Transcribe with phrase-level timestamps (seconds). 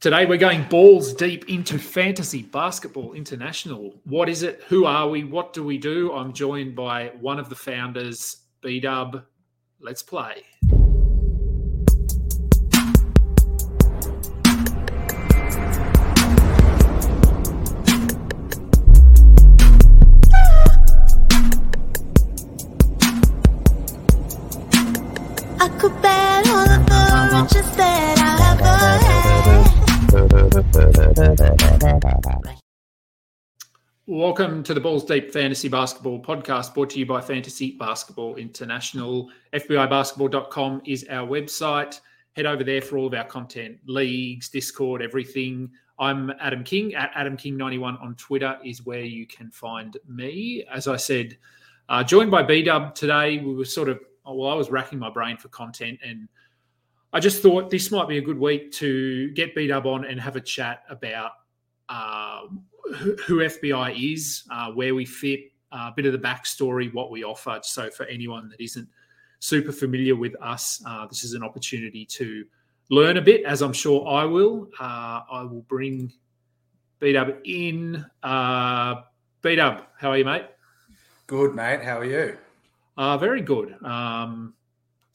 [0.00, 4.00] Today we're going balls deep into fantasy basketball international.
[4.04, 4.62] What is it?
[4.68, 5.24] Who are we?
[5.24, 6.12] What do we do?
[6.12, 9.24] I'm joined by one of the founders, B Dub.
[9.80, 10.44] Let's play.
[34.18, 39.30] Welcome to the Balls Deep Fantasy Basketball podcast brought to you by Fantasy Basketball International.
[39.52, 42.00] FBIbasketball.com is our website.
[42.34, 45.70] Head over there for all of our content, leagues, Discord, everything.
[46.00, 50.64] I'm Adam King at Adam King91 on Twitter is where you can find me.
[50.68, 51.38] As I said,
[51.88, 53.38] uh, joined by B Dub today.
[53.38, 56.28] We were sort of, well, I was racking my brain for content and
[57.12, 60.20] I just thought this might be a good week to get B Dub on and
[60.20, 61.30] have a chat about
[61.88, 62.46] uh,
[62.94, 67.10] who, who FBI is, uh, where we fit, uh, a bit of the backstory, what
[67.10, 67.58] we offer.
[67.62, 68.88] So, for anyone that isn't
[69.40, 72.44] super familiar with us, uh, this is an opportunity to
[72.90, 74.68] learn a bit, as I'm sure I will.
[74.80, 76.12] Uh, I will bring
[76.98, 78.04] B Dub in.
[78.22, 79.02] Uh,
[79.42, 80.46] B Dub, how are you, mate?
[81.26, 81.82] Good, mate.
[81.82, 82.38] How are you?
[82.96, 83.76] Uh, very good.
[83.84, 84.54] Um,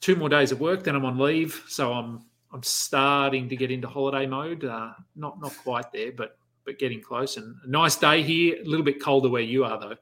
[0.00, 3.72] two more days of work, then I'm on leave, so I'm I'm starting to get
[3.72, 4.64] into holiday mode.
[4.64, 7.36] Uh, not not quite there, but but getting close.
[7.36, 8.56] And a nice day here.
[8.60, 9.96] A little bit colder where you are, though.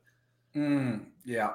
[0.56, 1.50] Mm, yeah.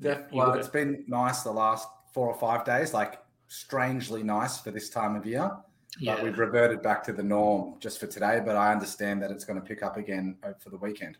[0.00, 4.70] Def- well, it's been nice the last four or five days, like strangely nice for
[4.70, 5.50] this time of year.
[5.98, 8.40] Yeah, But we've reverted back to the norm just for today.
[8.44, 11.16] But I understand that it's going to pick up again for the weekend.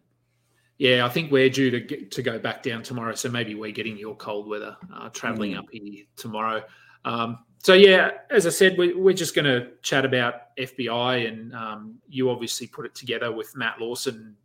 [0.79, 1.07] yeah.
[1.07, 3.97] I think we're due to get, to go back down tomorrow, so maybe we're getting
[3.97, 5.59] your cold weather uh, traveling Mm.
[5.59, 6.63] up here tomorrow.
[7.07, 11.55] Um, so yeah, as I said, we, we're just going to chat about FBI, and
[11.55, 14.37] um, you obviously put it together with Matt Lawson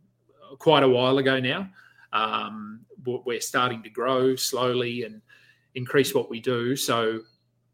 [0.58, 1.68] quite a while ago now.
[2.12, 5.20] Um, we're we're starting to grow slowly and
[5.74, 6.76] increase what we do.
[6.76, 7.20] So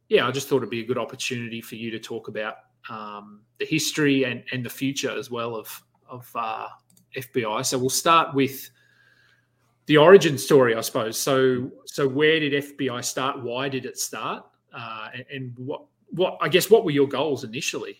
[0.08, 2.56] yeah, I just thought it'd be a good opportunity for you to talk about
[2.88, 6.68] um, the history and, and the future as well of of uh,
[7.16, 7.64] FBI.
[7.64, 8.70] So we'll start with
[9.86, 11.18] the origin story, I suppose.
[11.18, 13.42] So so where did FBI start?
[13.42, 14.44] Why did it start?
[14.72, 17.98] Uh, and, what what I guess what were your goals initially?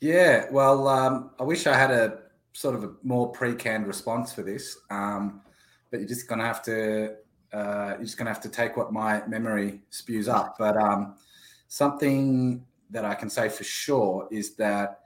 [0.00, 0.46] Yeah.
[0.50, 2.18] Well, um, I wish I had a
[2.52, 5.42] sort of a more pre-canned response for this, um,
[5.90, 7.16] but you're just to have to
[7.52, 10.56] uh, you're just to have to take what my memory spews up.
[10.58, 11.16] But um,
[11.68, 15.00] something that I can say for sure is that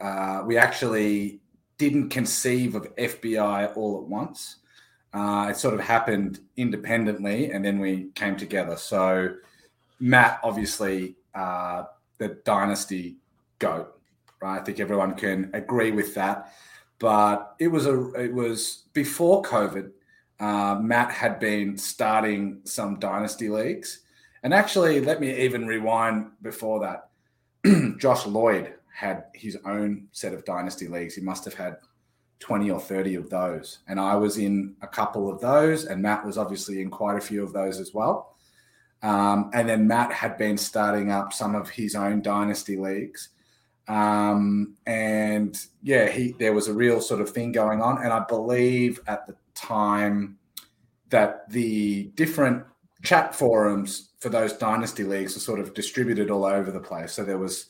[0.00, 1.40] uh, we actually
[1.78, 4.56] didn't conceive of FBI all at once.
[5.12, 8.76] Uh, it sort of happened independently, and then we came together.
[8.76, 9.34] So
[10.04, 11.84] Matt, obviously, uh,
[12.18, 13.16] the dynasty
[13.58, 13.98] goat,
[14.42, 14.60] right?
[14.60, 16.52] I think everyone can agree with that.
[16.98, 19.92] But it was a it was before COVID.
[20.38, 24.00] Uh, Matt had been starting some dynasty leagues,
[24.42, 27.08] and actually, let me even rewind before that.
[27.98, 31.14] Josh Lloyd had his own set of dynasty leagues.
[31.14, 31.78] He must have had
[32.40, 33.78] 20 or 30 of those.
[33.88, 37.22] And I was in a couple of those, and Matt was obviously in quite a
[37.22, 38.33] few of those as well.
[39.04, 43.28] Um, and then Matt had been starting up some of his own dynasty leagues.
[43.86, 48.02] Um, and yeah, he there was a real sort of thing going on.
[48.02, 50.38] And I believe at the time
[51.10, 52.64] that the different
[53.02, 57.12] chat forums for those dynasty leagues were sort of distributed all over the place.
[57.12, 57.66] So there was,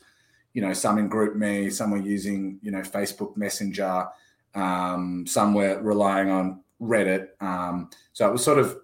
[0.52, 4.06] you know, some in Group Me, some were using, you know, Facebook Messenger,
[4.54, 7.30] um, some were relying on Reddit.
[7.40, 8.78] Um, so it was sort of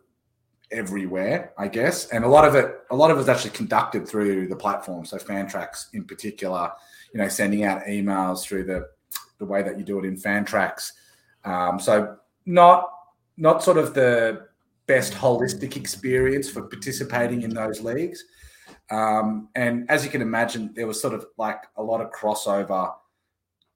[0.73, 2.09] everywhere, I guess.
[2.09, 5.05] And a lot of it, a lot of it was actually conducted through the platform.
[5.05, 6.71] So Fantrax in particular,
[7.13, 8.89] you know, sending out emails through the
[9.39, 10.93] the way that you do it in Fantrax.
[11.45, 12.17] Um, so
[12.47, 12.89] not
[13.37, 14.47] not sort of the
[14.87, 18.25] best holistic experience for participating in those leagues.
[18.91, 22.93] Um, and as you can imagine, there was sort of like a lot of crossover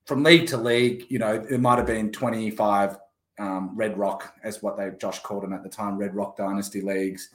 [0.06, 1.06] from league to league.
[1.08, 2.98] You know, there might have been 25
[3.38, 6.80] um, Red Rock, as what they Josh called them at the time, Red Rock Dynasty
[6.80, 7.30] leagues.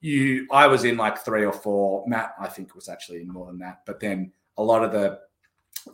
[0.00, 2.04] You, I was in like three or four.
[2.06, 3.80] Matt, I think, was actually in more than that.
[3.86, 5.20] But then a lot of the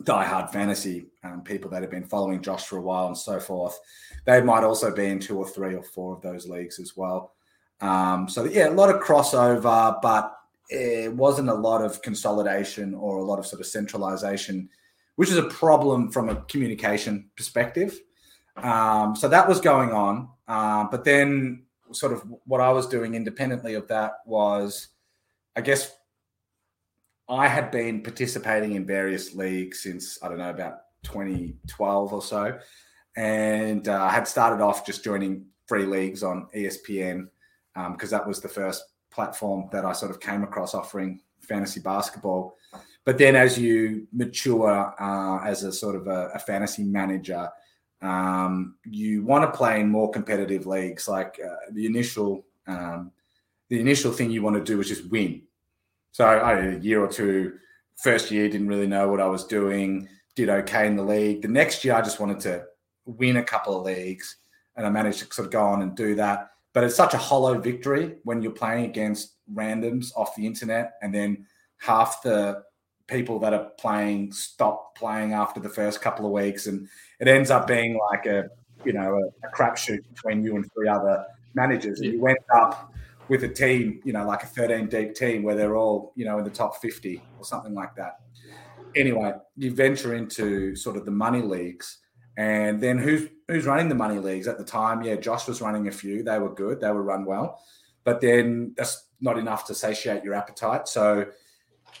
[0.03, 3.79] diehard fantasy um, people that have been following Josh for a while and so forth,
[4.25, 7.33] they might also be in two or three or four of those leagues as well.
[7.81, 10.35] Um, so yeah, a lot of crossover, but
[10.69, 14.69] it wasn't a lot of consolidation or a lot of sort of centralization,
[15.15, 17.99] which is a problem from a communication perspective.
[18.57, 20.29] Um, so that was going on.
[20.47, 24.87] Uh, but then, sort of, what I was doing independently of that was,
[25.55, 25.91] I guess,
[27.27, 32.59] I had been participating in various leagues since I don't know about 2012 or so,
[33.15, 37.27] and uh, I had started off just joining free leagues on ESPN
[37.73, 41.79] because um, that was the first platform that I sort of came across offering fantasy
[41.79, 42.55] basketball.
[43.05, 47.49] But then, as you mature uh, as a sort of a, a fantasy manager,
[48.05, 51.07] um, you want to play in more competitive leagues.
[51.07, 53.11] Like uh, the initial, um,
[53.69, 55.41] the initial thing you want to do is just win.
[56.11, 57.57] So I, a year or two,
[57.97, 60.07] first year didn't really know what I was doing.
[60.35, 61.41] Did okay in the league.
[61.41, 62.65] The next year, I just wanted to
[63.05, 64.37] win a couple of leagues,
[64.75, 66.51] and I managed to sort of go on and do that.
[66.73, 71.13] But it's such a hollow victory when you're playing against randoms off the internet, and
[71.13, 71.45] then
[71.77, 72.63] half the
[73.07, 76.87] people that are playing stop playing after the first couple of weeks, and
[77.19, 78.45] it ends up being like a
[78.83, 82.91] you know a, a crapshoot between you and three other managers, and you end up
[83.27, 86.37] with a team, you know, like a 13 deep team where they're all, you know,
[86.37, 88.19] in the top 50 or something like that.
[88.95, 91.97] Anyway, you venture into sort of the money leagues,
[92.37, 95.01] and then who's who's running the money leagues at the time?
[95.01, 96.23] Yeah, Josh was running a few.
[96.23, 96.79] They were good.
[96.79, 97.59] They were run well,
[98.05, 100.87] but then that's not enough to satiate your appetite.
[100.87, 101.25] So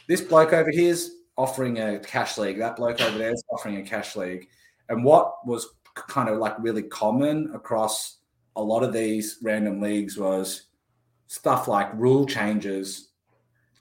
[0.07, 2.59] this bloke over here is offering a cash league.
[2.59, 4.47] That bloke over there is offering a cash league.
[4.89, 8.19] And what was kind of like really common across
[8.55, 10.67] a lot of these random leagues was
[11.27, 13.09] stuff like rule changes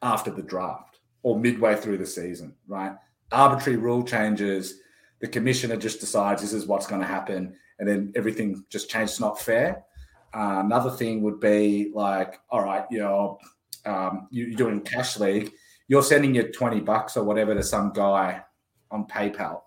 [0.02, 2.92] after the draft or midway through the season, right?
[3.32, 4.80] Arbitrary rule changes.
[5.20, 9.20] The commissioner just decides this is what's going to happen, and then everything just changes.
[9.20, 9.84] Not fair.
[10.34, 13.38] Uh, another thing would be like, all right, you know,
[13.86, 15.52] um, you're doing cash league
[15.88, 18.42] you're sending your 20 bucks or whatever to some guy
[18.90, 19.62] on PayPal.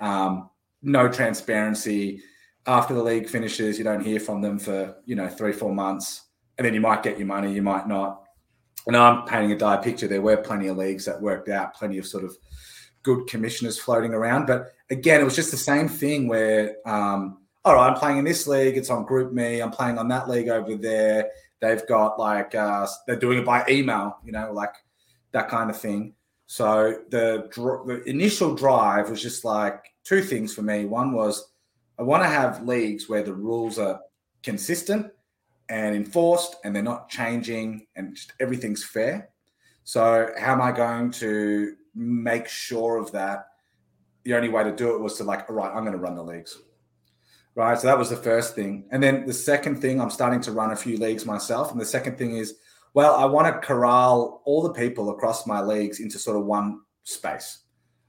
[0.00, 0.50] Um,
[0.82, 2.22] no transparency.
[2.66, 6.22] After the league finishes, you don't hear from them for, you know, three, four months.
[6.56, 8.22] And then you might get your money, you might not.
[8.86, 10.06] And I'm painting a dire picture.
[10.06, 12.36] There were plenty of leagues that worked out, plenty of sort of
[13.02, 14.46] good commissioners floating around.
[14.46, 18.24] But again, it was just the same thing where, um, all right, I'm playing in
[18.24, 18.76] this league.
[18.76, 19.62] It's on GroupMe.
[19.62, 21.30] I'm playing on that league over there.
[21.60, 24.74] They've got like, uh, they're doing it by email, you know, like
[25.34, 26.14] that kind of thing.
[26.46, 27.48] So the,
[27.86, 30.86] the initial drive was just like two things for me.
[30.86, 31.50] One was
[31.98, 34.00] I want to have leagues where the rules are
[34.42, 35.12] consistent
[35.68, 39.30] and enforced and they're not changing and just everything's fair.
[39.84, 43.48] So how am I going to make sure of that?
[44.24, 46.14] The only way to do it was to like, all right, I'm going to run
[46.14, 46.58] the leagues.
[47.54, 47.78] Right.
[47.78, 48.86] So that was the first thing.
[48.90, 51.70] And then the second thing, I'm starting to run a few leagues myself.
[51.70, 52.54] And the second thing is
[52.94, 56.80] well, I want to corral all the people across my leagues into sort of one
[57.02, 57.58] space,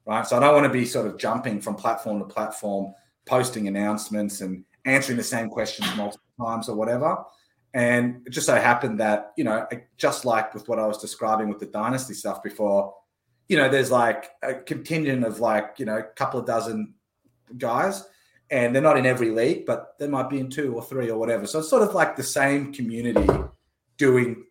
[0.06, 0.26] right?
[0.26, 2.94] So I don't want to be sort of jumping from platform to platform,
[3.26, 7.18] posting announcements and answering the same questions multiple times or whatever.
[7.74, 9.68] And it just so happened that, you know,
[9.98, 12.94] just like with what I was describing with the dynasty stuff before,
[13.50, 16.94] you know, there's like a contingent of like, you know, a couple of dozen
[17.58, 18.08] guys
[18.52, 21.18] and they're not in every league, but they might be in two or three or
[21.18, 21.48] whatever.
[21.48, 23.28] So it's sort of like the same community
[23.98, 24.44] doing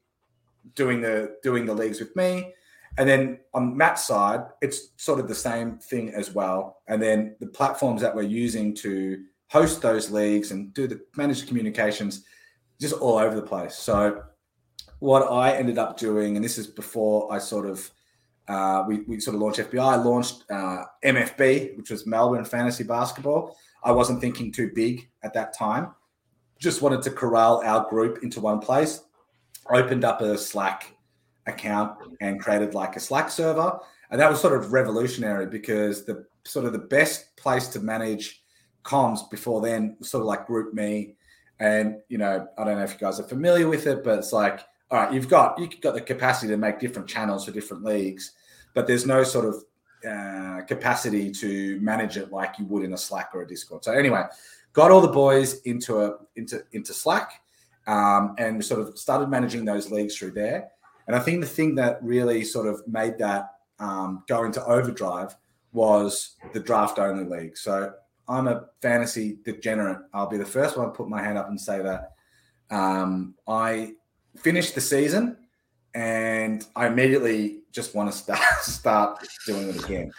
[0.75, 2.53] doing the doing the leagues with me.
[2.97, 6.83] And then on Matt's side, it's sort of the same thing as well.
[6.87, 11.49] And then the platforms that we're using to host those leagues and do the managed
[11.49, 12.25] communications,
[12.81, 13.75] just all over the place.
[13.75, 14.23] So
[15.01, 17.91] what I ended up doing, and this is before I sort of
[18.47, 19.83] uh, we, we sort of launched FBI.
[19.83, 23.57] I launched uh, MFB, which was Melbourne Fantasy Basketball.
[23.83, 25.95] I wasn't thinking too big at that time.
[26.59, 29.01] Just wanted to corral our group into one place
[29.71, 30.95] opened up a Slack
[31.47, 33.79] account and created like a Slack server.
[34.11, 38.43] And that was sort of revolutionary because the sort of the best place to manage
[38.85, 41.15] comms before then was sort of like GroupMe.
[41.59, 44.33] And you know, I don't know if you guys are familiar with it, but it's
[44.33, 47.85] like, all right, you've got you've got the capacity to make different channels for different
[47.85, 48.33] leagues,
[48.75, 49.65] but there's no sort of
[50.09, 53.85] uh, capacity to manage it like you would in a Slack or a Discord.
[53.85, 54.25] So anyway,
[54.73, 57.41] got all the boys into a into into Slack
[57.87, 60.69] um, and sort of started managing those leagues through there.
[61.07, 65.37] And I think the thing that really sort of made that um, go into overdrive
[65.73, 67.57] was the draft only league.
[67.57, 67.93] So
[68.29, 69.99] I'm a fantasy degenerate.
[70.15, 72.13] I'll be the first one to put my hand up and say that.
[72.71, 73.93] Um, I
[74.37, 75.37] finished the season
[75.95, 80.13] and I immediately just want to start start doing it again.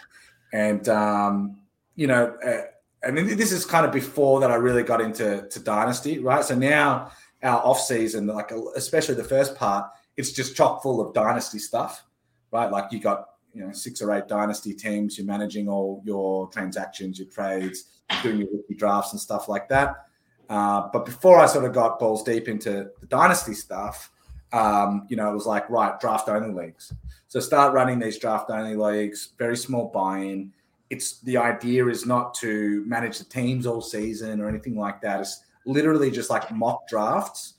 [0.52, 1.58] And um,
[1.96, 6.18] you know, uh, this is kind of before that I really got into to Dynasty,
[6.18, 6.44] right?
[6.44, 7.10] So now
[7.42, 12.04] our off season, like especially the first part, it's just chock full of dynasty stuff,
[12.50, 12.70] right?
[12.70, 17.18] Like you got you know six or eight dynasty teams, you're managing all your transactions,
[17.18, 20.06] your trades, doing your rookie drafts and stuff like that.
[20.48, 24.12] Uh, but before I sort of got balls deep into the dynasty stuff,
[24.52, 26.92] um, you know, it was like, right, draft only leagues.
[27.28, 30.52] So start running these draft only leagues, very small buy in.
[30.88, 35.20] It's the idea is not to manage the teams all season or anything like that.
[35.20, 37.54] It's literally just like mock drafts,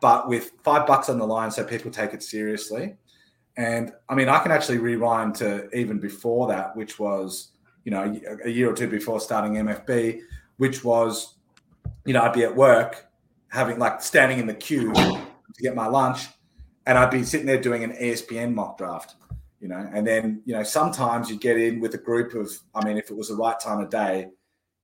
[0.00, 2.96] but with five bucks on the line so people take it seriously.
[3.56, 7.52] And I mean, I can actually rewind to even before that, which was,
[7.84, 10.20] you know, a year or two before starting MFB,
[10.58, 11.34] which was,
[12.04, 13.08] you know, I'd be at work
[13.48, 16.28] having like standing in the queue to get my lunch,
[16.86, 19.16] and I'd be sitting there doing an ESPN mock draft,
[19.60, 22.84] you know, and then you know sometimes you'd get in with a group of, I
[22.84, 24.28] mean, if it was the right time of day,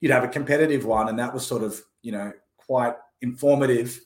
[0.00, 4.00] you'd have a competitive one, and that was sort of you know quite informative.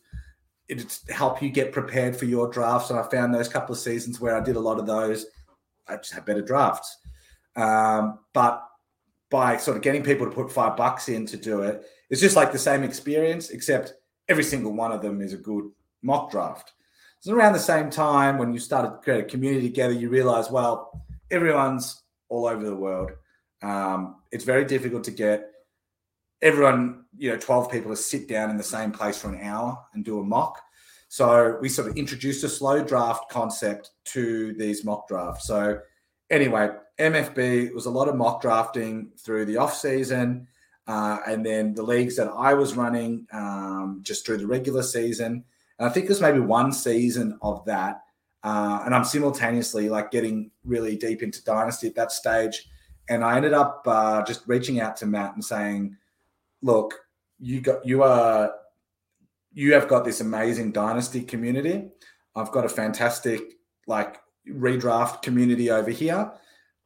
[0.69, 4.21] It'd help you get prepared for your drafts, and I found those couple of seasons
[4.21, 5.27] where I did a lot of those,
[5.87, 6.99] I just had better drafts.
[7.57, 8.63] Um, but
[9.31, 12.37] by sort of getting people to put five bucks in to do it, it's just
[12.37, 13.95] like the same experience, except
[14.29, 15.65] every single one of them is a good
[16.03, 16.73] mock draft.
[17.21, 20.51] So around the same time when you started to create a community together, you realize,
[20.51, 23.11] well, everyone's all over the world.
[23.63, 25.51] Um, it's very difficult to get
[26.43, 29.79] everyone, you know, 12 people to sit down in the same place for an hour
[29.95, 30.61] and do a mock.
[31.09, 35.47] So we sort of introduced a slow draft concept to these mock drafts.
[35.47, 35.81] So
[36.31, 40.47] anyway, MFB was a lot of mock drafting through the off season.
[40.87, 45.45] Uh, and then the leagues that I was running um, just through the regular season.
[45.79, 48.03] And I think there's maybe one season of that.
[48.43, 52.69] Uh, and I'm simultaneously like getting really deep into Dynasty at that stage.
[53.09, 55.97] And I ended up uh, just reaching out to Matt and saying,
[56.63, 56.95] look,
[57.39, 58.53] you got, you are,
[59.53, 61.89] you have got this amazing Dynasty community.
[62.35, 63.41] I've got a fantastic
[63.87, 66.33] like redraft community over here.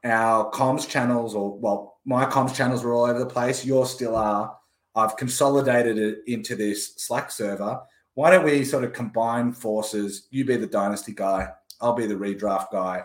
[0.04, 3.64] Our comms channels, or well, my comms channels were all over the place.
[3.64, 4.56] Yours still are.
[4.94, 7.80] I've consolidated it into this Slack server
[8.14, 10.28] why don't we sort of combine forces?
[10.30, 11.48] You be the dynasty guy,
[11.80, 13.04] I'll be the redraft guy.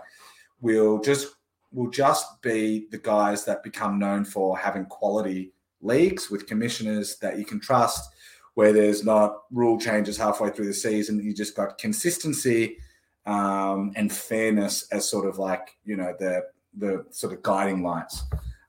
[0.59, 1.27] We'll just
[1.71, 7.37] we'll just be the guys that become known for having quality leagues with commissioners that
[7.37, 8.09] you can trust,
[8.55, 11.21] where there's not rule changes halfway through the season.
[11.23, 12.77] You just got consistency
[13.25, 16.43] um, and fairness as sort of like you know the
[16.77, 18.23] the sort of guiding lights.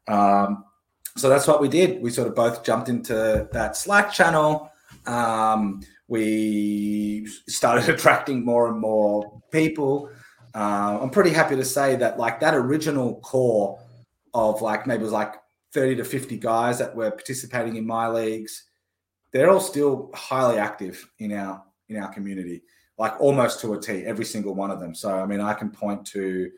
[0.06, 0.64] Um,
[1.16, 2.00] so that's what we did.
[2.00, 4.70] We sort of both jumped into that Slack channel.
[5.06, 10.10] Um, we started attracting more and more people.
[10.54, 13.78] Uh, I'm pretty happy to say that like that original core
[14.34, 15.34] of like maybe it was like
[15.74, 18.64] 30 to 50 guys that were participating in my leagues,
[19.32, 22.62] they're all still highly active in our in our community,
[22.98, 24.94] like almost to a T, every single one of them.
[24.94, 26.50] So I mean, I can point to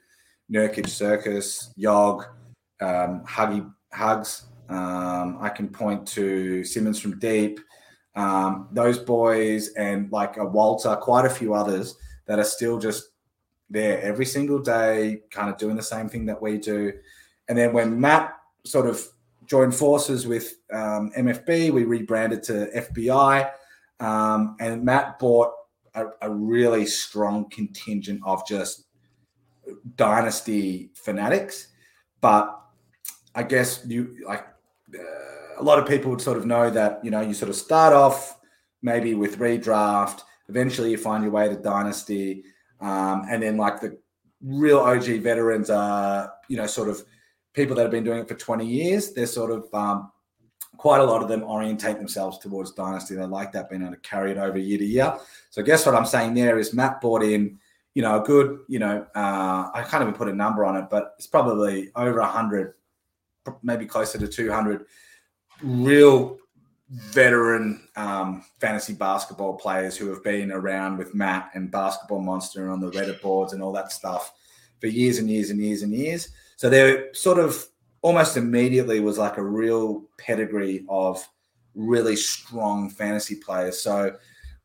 [0.53, 2.25] Nurkic Circus, Yog,
[2.81, 4.47] um, Huggy Hugs.
[4.69, 7.61] Um, I can point to Simmons from Deep.
[8.17, 13.11] Um, those boys and like a Walter, quite a few others that are still just
[13.69, 16.93] there every single day, kind of doing the same thing that we do.
[17.49, 19.07] And then when Matt sort of
[19.47, 23.51] joined forces with um, MFB, we rebranded to FBI.
[23.99, 25.53] Um, and Matt bought
[25.95, 28.85] a, a, really strong contingent of just
[29.97, 31.69] dynasty fanatics.
[32.21, 32.59] But
[33.35, 34.47] I guess you like.
[34.95, 35.03] Uh,
[35.59, 37.93] a lot of people would sort of know that you know you sort of start
[37.93, 38.39] off
[38.83, 42.45] maybe with redraft, eventually you find your way to dynasty,
[42.81, 43.97] um, and then like the
[44.43, 47.05] real OG veterans are you know sort of
[47.53, 49.13] people that have been doing it for 20 years.
[49.13, 50.11] They're sort of um,
[50.77, 53.15] quite a lot of them orientate themselves towards dynasty.
[53.15, 55.19] They like that being able to carry it over year to year.
[55.51, 57.59] So guess what I'm saying there is Matt bought in,
[57.95, 60.87] you know, a good, you know, uh, I can't even put a number on it,
[60.91, 62.75] but it's probably over a hundred,
[63.63, 64.87] maybe closer to 200
[65.63, 66.39] real
[66.91, 72.73] veteran um, fantasy basketball players who have been around with Matt and Basketball Monster and
[72.73, 74.33] on the Reddit boards and all that stuff
[74.81, 76.31] for years and years and years and years.
[76.61, 77.65] So they're sort of
[78.03, 81.27] almost immediately was like a real pedigree of
[81.75, 83.81] really strong fantasy players.
[83.81, 84.15] So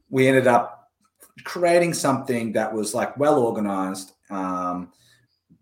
[0.10, 0.92] we ended up
[1.46, 4.92] creating something that was like well organized, um,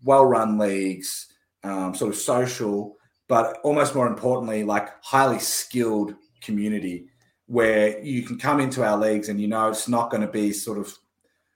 [0.02, 1.28] well run leagues,
[1.62, 2.96] um, sort of social
[3.28, 7.06] but almost more importantly, like highly skilled community
[7.46, 10.52] where you can come into our leagues and you know it's not going to be
[10.52, 10.92] sort of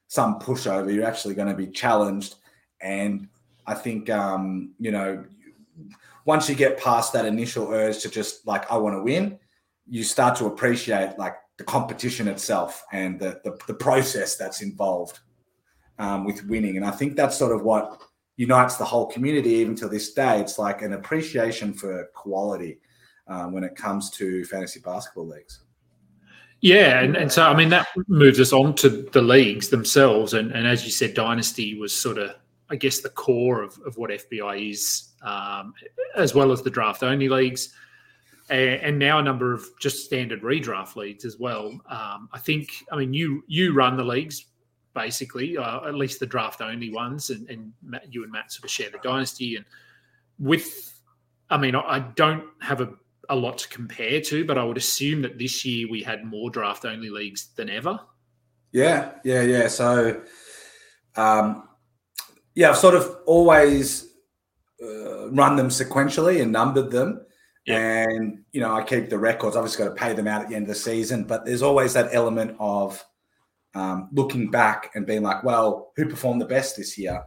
[0.06, 0.94] some pushover.
[0.94, 2.36] You're actually going to be challenged.
[2.80, 3.26] And
[3.68, 5.24] I think, um, you know,
[6.24, 9.38] once you get past that initial urge to just like, I want to win,
[9.86, 15.20] you start to appreciate like the competition itself and the, the, the process that's involved
[15.98, 16.76] um, with winning.
[16.76, 18.00] And I think that's sort of what
[18.36, 20.40] unites the whole community even to this day.
[20.40, 22.78] It's like an appreciation for quality
[23.26, 25.60] um, when it comes to fantasy basketball leagues.
[26.60, 30.50] Yeah, and, and so I mean that moves us on to the leagues themselves, and,
[30.50, 32.34] and as you said, Dynasty was sort of
[32.70, 35.72] I guess the core of, of what FBI is, um,
[36.16, 37.74] as well as the draft only leagues,
[38.50, 41.68] and, and, now a number of just standard redraft leagues as well.
[41.88, 44.46] Um, I think I mean you you run the leagues
[44.94, 48.64] basically, uh, at least the draft only ones, and, and Matt, you and Matt sort
[48.64, 49.64] of share the Dynasty, and
[50.38, 51.00] with
[51.50, 52.90] I mean I don't have a
[53.28, 56.50] a lot to compare to, but I would assume that this year we had more
[56.50, 58.00] draft only leagues than ever.
[58.72, 59.68] Yeah, yeah, yeah.
[59.68, 60.22] So,
[61.16, 61.67] um,
[62.58, 64.08] yeah, I've sort of always
[64.82, 67.24] uh, run them sequentially and numbered them.
[67.64, 68.02] Yeah.
[68.02, 69.54] And, you know, I keep the records.
[69.54, 71.92] Obviously, got to pay them out at the end of the season, but there's always
[71.92, 73.04] that element of
[73.74, 77.22] um, looking back and being like, well, who performed the best this year?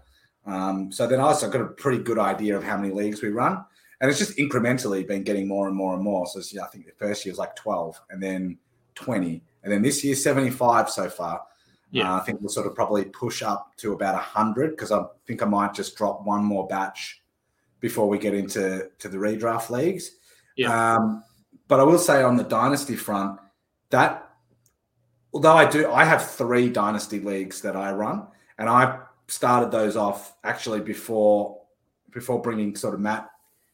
[0.46, 3.30] Um, so then I also got a pretty good idea of how many leagues we
[3.30, 3.64] run
[4.02, 6.26] and it's just incrementally been getting more and more and more.
[6.26, 8.58] So yeah, I think the first year was like 12 and then
[8.96, 9.44] 20.
[9.64, 11.44] And then this year, 75 so far.
[11.92, 12.14] Yeah.
[12.14, 15.44] Uh, I think we'll sort of probably push up to about 100 because I think
[15.44, 17.22] I might just drop one more batch
[17.80, 20.12] before we get into to the redraft leagues.
[20.56, 20.96] Yeah.
[20.96, 21.24] Um,
[21.68, 23.40] but I will say on the dynasty front,
[23.90, 24.30] that
[25.34, 29.96] although I do, I have three dynasty leagues that I run, and I started those
[29.96, 31.60] off actually before
[32.12, 33.30] before bringing sort of Matt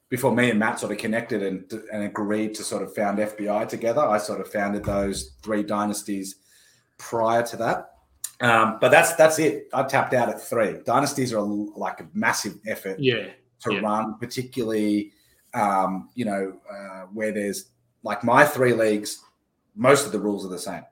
[0.10, 3.68] before me and Matt sort of connected and, and agreed to sort of found FBI
[3.68, 6.36] together, I sort of founded those three dynasties
[6.98, 7.97] prior to that.
[8.40, 9.68] Um, but that's that's it.
[9.74, 10.76] I tapped out at three.
[10.86, 13.30] Dynasties are like a massive effort yeah.
[13.62, 13.80] to yeah.
[13.80, 15.12] run, particularly
[15.54, 17.70] um, you know uh, where there's
[18.04, 19.24] like my three leagues.
[19.76, 20.84] Most of the rules are the same.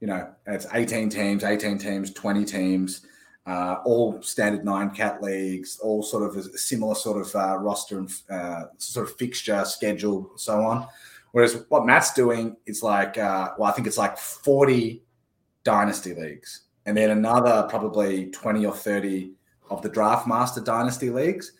[0.00, 3.06] You know, it's 18 teams, 18 teams, 20 teams
[3.46, 7.98] uh, all standard nine cat leagues, all sort of a similar sort of uh, roster
[7.98, 10.86] and uh, sort of fixture schedule, so on.
[11.32, 15.02] Whereas what Matt's doing is like, uh, well, I think it's like 40
[15.64, 19.32] dynasty leagues, and then another probably 20 or 30
[19.70, 21.52] of the draft master dynasty leagues.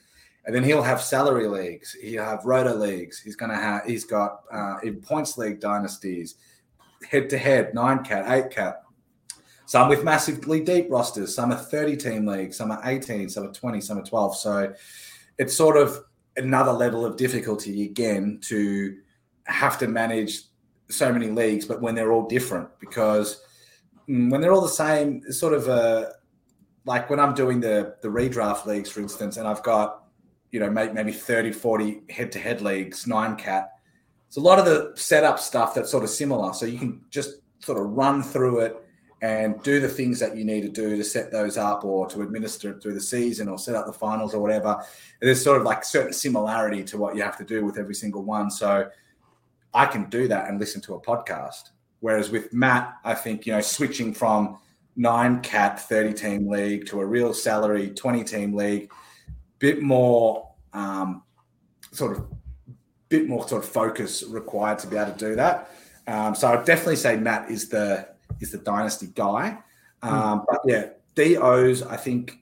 [0.45, 1.93] And then he'll have salary leagues.
[2.01, 3.21] He'll have roto leagues.
[3.21, 6.37] He's to have, he's got uh, in points league dynasties,
[7.11, 8.85] head to head, nine cat, eight cat,
[9.67, 13.53] some with massively deep rosters, some are 30 team leagues, some are 18, some are
[13.53, 14.37] 20, some are 12.
[14.37, 14.73] So
[15.39, 16.05] it's sort of
[16.37, 18.97] another level of difficulty again to
[19.47, 20.43] have to manage
[20.89, 23.43] so many leagues, but when they're all different, because
[24.09, 26.13] Mm, when they're all the same, it's sort of a
[26.85, 30.05] like when I'm doing the the redraft leagues, for instance, and I've got
[30.51, 33.73] you know maybe 30, 40 head to head leagues, nine cat.
[34.29, 36.53] It's a lot of the setup stuff that's sort of similar.
[36.53, 38.77] So you can just sort of run through it
[39.23, 42.23] and do the things that you need to do to set those up or to
[42.23, 44.85] administer it through the season or set up the finals or whatever.
[45.21, 48.23] There's sort of like certain similarity to what you have to do with every single
[48.23, 48.51] one.
[48.51, 48.89] So
[49.73, 51.71] I can do that and listen to a podcast.
[52.01, 54.59] Whereas with Matt, I think, you know, switching from
[54.97, 58.91] nine cat 30 team league to a real salary 20 team league,
[59.59, 61.23] bit more um,
[61.93, 62.27] sort of
[63.09, 65.71] bit more sort of focus required to be able to do that.
[66.07, 68.09] Um, so I'd definitely say Matt is the
[68.41, 69.59] is the dynasty guy.
[70.03, 70.09] Hmm.
[70.09, 72.39] Um, but yeah, DOs, I think,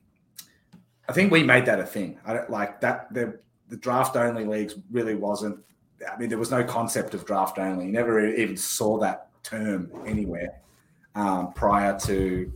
[1.08, 2.18] I think we made that a thing.
[2.26, 3.12] I don't like that.
[3.12, 3.38] The
[3.68, 5.58] the draft only leagues really wasn't.
[6.10, 7.86] I mean, there was no concept of draft only.
[7.86, 10.60] You never even saw that term anywhere
[11.14, 12.52] um, prior to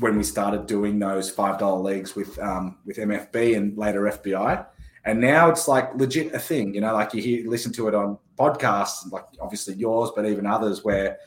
[0.00, 4.66] when we started doing those five dollar leagues with um, with MFB and later FBI.
[5.04, 6.74] And now it's like legit a thing.
[6.74, 10.46] You know, like you hear listen to it on podcasts, like obviously yours, but even
[10.46, 11.18] others where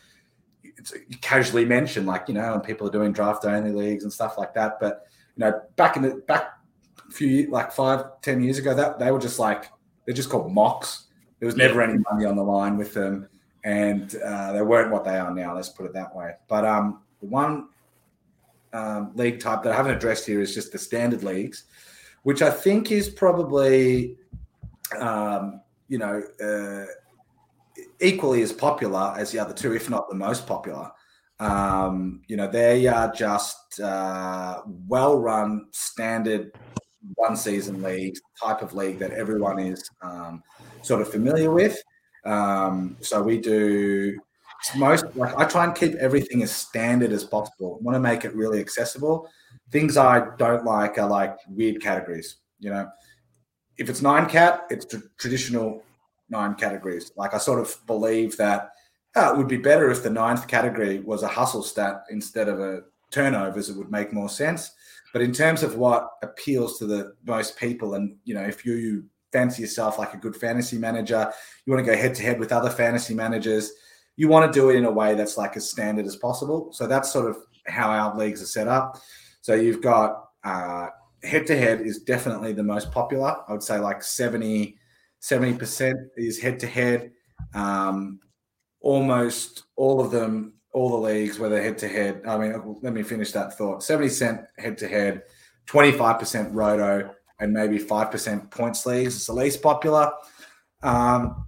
[0.63, 4.37] it's casually mentioned, like you know, and people are doing draft only leagues and stuff
[4.37, 4.79] like that.
[4.79, 6.53] But you know, back in the back
[7.07, 9.71] a few like five, ten years ago, that they were just like
[10.05, 11.05] they're just called mocks.
[11.39, 13.29] There was never any money on the line with them,
[13.63, 15.55] and uh, they weren't what they are now.
[15.55, 16.33] Let's put it that way.
[16.47, 17.69] But um, one
[18.73, 21.65] um, league type that I haven't addressed here is just the standard leagues,
[22.23, 24.17] which I think is probably,
[24.99, 26.85] um, you know, uh,
[28.01, 30.91] equally as popular as the other two, if not the most popular.
[31.39, 36.51] Um, you know, they are just uh, well-run, standard
[37.15, 40.43] one-season leagues, type of league that everyone is um,
[40.81, 41.81] sort of familiar with.
[42.25, 44.19] Um, so we do
[44.75, 47.77] most like I try and keep everything as standard as possible.
[47.79, 49.29] I want to make it really accessible.
[49.71, 52.37] Things I don't like are like weird categories.
[52.59, 52.89] You know,
[53.77, 55.83] if it's nine cat, it's tr- traditional
[56.29, 57.11] nine categories.
[57.15, 58.71] Like I sort of believe that
[59.15, 62.59] uh, it would be better if the ninth category was a hustle stat instead of
[62.59, 63.69] a turnovers.
[63.69, 64.71] It would make more sense.
[65.13, 69.05] But in terms of what appeals to the most people, and you know, if you
[69.31, 71.31] fancy yourself like a good fantasy manager,
[71.65, 73.71] you want to go head to head with other fantasy managers.
[74.19, 76.73] you want to do it in a way that's like as standard as possible.
[76.73, 77.37] So that's sort of
[77.67, 78.99] how our leagues are set up.
[79.39, 83.37] So you've got head to head is definitely the most popular.
[83.47, 84.75] I would say like 70
[85.21, 87.11] percent is head to head.
[88.81, 92.21] Almost all of them, all the leagues, whether head to head.
[92.27, 93.83] I mean, let me finish that thought.
[93.83, 95.23] 70 cent head to head,
[95.67, 99.15] 25% roto, and maybe 5% points leagues.
[99.15, 100.11] It's the least popular.
[100.83, 101.45] Um,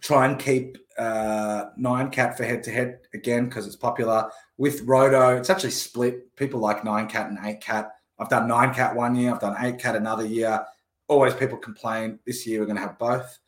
[0.00, 4.30] try and keep uh, nine cat for head to head again because it's popular.
[4.56, 6.34] With roto, it's actually split.
[6.36, 7.90] People like nine cat and eight cat.
[8.18, 9.32] I've done nine cat one year.
[9.32, 10.64] I've done eight cat another year.
[11.08, 12.18] Always people complain.
[12.26, 13.38] This year we're going to have both.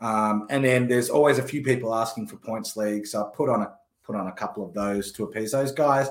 [0.00, 3.12] Um, and then there's always a few people asking for points leagues.
[3.12, 6.08] So I put on a put on a couple of those to appease those guys.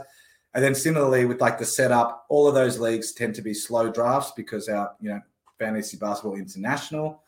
[0.57, 3.91] And then similarly with like the setup, all of those leagues tend to be slow
[3.91, 5.21] drafts because our you know
[5.59, 7.21] fantasy basketball international,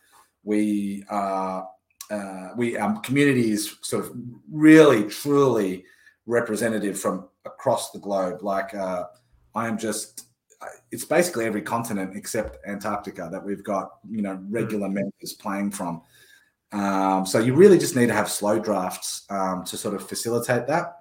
[0.44, 1.70] we are
[2.10, 4.14] uh, we our community is sort of
[4.52, 5.86] really truly
[6.26, 8.42] representative from across the globe.
[8.42, 9.04] Like uh,
[9.54, 10.26] I am just
[10.92, 16.02] it's basically every continent except Antarctica that we've got you know regular members playing from.
[16.72, 20.66] Um, so you really just need to have slow drafts um, to sort of facilitate
[20.66, 20.99] that.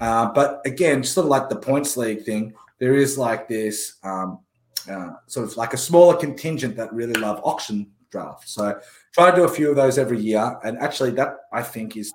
[0.00, 4.40] Uh, but again, sort of like the points league thing, there is like this um,
[4.88, 8.52] uh, sort of like a smaller contingent that really love auction drafts.
[8.52, 8.78] So
[9.12, 10.58] try to do a few of those every year.
[10.64, 12.12] And actually, that I think is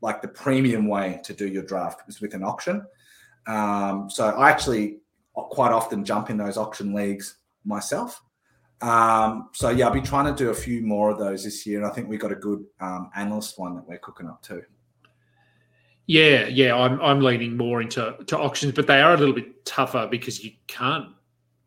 [0.00, 2.84] like the premium way to do your draft is with an auction.
[3.46, 4.98] Um, so I actually
[5.34, 8.20] quite often jump in those auction leagues myself.
[8.80, 11.78] Um, so yeah, I'll be trying to do a few more of those this year,
[11.78, 14.62] and I think we got a good um, analyst one that we're cooking up too.
[16.10, 19.64] Yeah, yeah, I'm I'm leaning more into to auctions, but they are a little bit
[19.64, 21.06] tougher because you can't.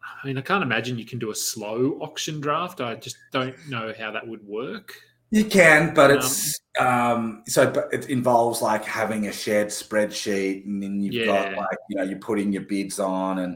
[0.03, 2.81] I mean, I can't imagine you can do a slow auction draft.
[2.81, 4.95] I just don't know how that would work.
[5.31, 10.83] You can, but it's um, so but it involves like having a shared spreadsheet, and
[10.83, 11.25] then you've Yeah.
[11.25, 13.53] got like you know you're putting your bids on, and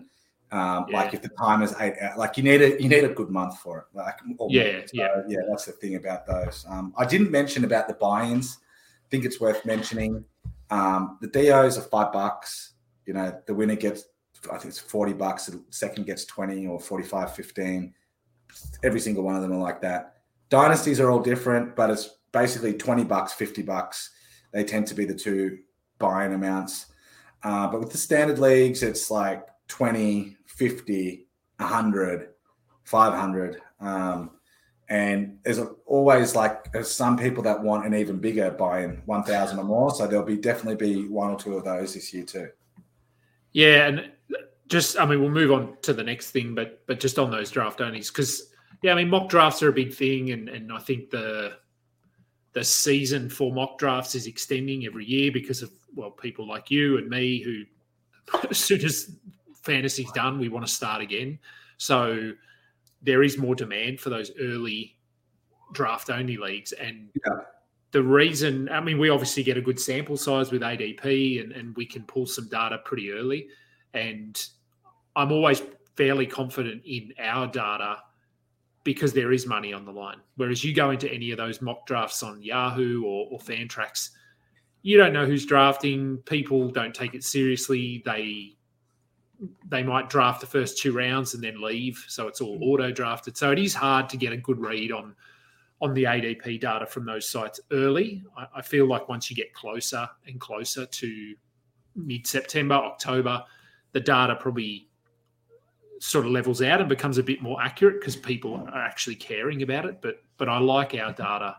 [0.54, 1.00] um, Yeah.
[1.04, 3.60] like if the time is eight, like you need a you need a good month
[3.60, 3.86] for it.
[3.94, 4.80] Like or Yeah.
[4.86, 5.22] So, yeah.
[5.28, 5.40] yeah.
[5.50, 6.66] That's the thing about those.
[6.70, 8.60] Um, I didn't mention about the buy-ins.
[9.06, 10.24] I think it's worth mentioning.
[10.70, 12.74] Um, the DOs are five bucks.
[13.06, 14.06] You know, the winner gets
[14.52, 17.94] I think it's 40 bucks, the second gets 20 or 45, 15.
[18.84, 20.18] Every single one of them are like that.
[20.50, 24.12] Dynasties are all different, but it's basically 20 bucks, 50 bucks.
[24.54, 25.60] They tend to be the two
[26.00, 26.88] buying amounts.
[27.44, 31.28] Uh, but with the standard leagues, it's like 20, 50,
[31.58, 32.30] 100,
[32.84, 33.62] 500.
[33.80, 34.32] Um,
[34.90, 39.64] and there's always like there's some people that want an even bigger buy-in, 1,000 or
[39.64, 39.92] more.
[39.92, 42.50] So there'll be definitely be one or two of those this year too.
[43.52, 44.12] Yeah, and
[44.68, 47.52] just I mean we'll move on to the next thing, but but just on those
[47.52, 50.80] draft onlys because yeah, I mean mock drafts are a big thing, and and I
[50.80, 51.58] think the
[52.54, 56.98] the season for mock drafts is extending every year because of well people like you
[56.98, 57.64] and me who
[58.50, 59.16] as soon as
[59.62, 61.40] fantasy's done we want to start again.
[61.78, 62.34] So
[63.08, 64.98] there is more demand for those early
[65.72, 66.74] draft only leagues.
[66.74, 67.40] And Yeah.
[67.92, 71.76] the reason i mean we obviously get a good sample size with adp and, and
[71.78, 73.48] we can pull some data pretty early.
[73.94, 74.36] And
[75.16, 75.64] i'm always
[75.96, 77.98] fairly confident in our data
[78.84, 80.22] because there is money on the line.
[80.36, 84.10] Whereas you go into any of those mock drafts on yahoo or, or fantrax
[84.84, 86.18] you don't know who's drafting.
[86.26, 88.02] People don't take it seriously.
[88.06, 88.57] They
[89.70, 93.38] they might draft the first two rounds and then leave so it's all auto drafted
[93.38, 95.16] so it is hard to get a good read on
[95.82, 98.24] on the ADP data from those sites early.
[98.36, 101.36] I, I feel like once you get closer and closer to
[101.96, 103.44] mid September, October,
[103.92, 104.90] the data probably
[106.00, 109.62] sort of levels out and becomes a bit more accurate because people are actually caring
[109.62, 110.02] about it.
[110.02, 111.58] But but I like our data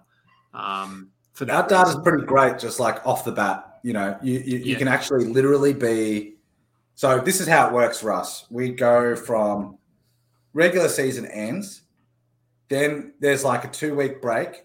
[0.52, 1.54] um, for that.
[1.54, 3.78] Our data is pretty great, just like off the bat.
[3.84, 4.78] You know, you you, you Yeah.
[4.78, 6.37] can actually literally be.
[6.98, 8.44] So this is how it works for us.
[8.50, 9.78] We go from
[10.52, 11.82] regular season ends,
[12.68, 14.64] then there's like a two week break,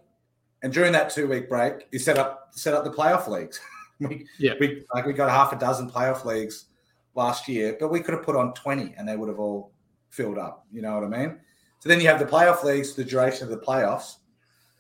[0.64, 3.62] and during that two week break, you set up set up the playoff leagues.
[4.00, 4.54] we, Yeah.
[4.60, 6.66] we like we got half a dozen playoff leagues
[7.14, 9.72] last year, but we could have put on twenty, and they would have all
[10.10, 10.66] filled up.
[10.72, 11.40] You know what I mean?
[11.82, 14.16] So then you have the playoff leagues, the duration of the playoffs,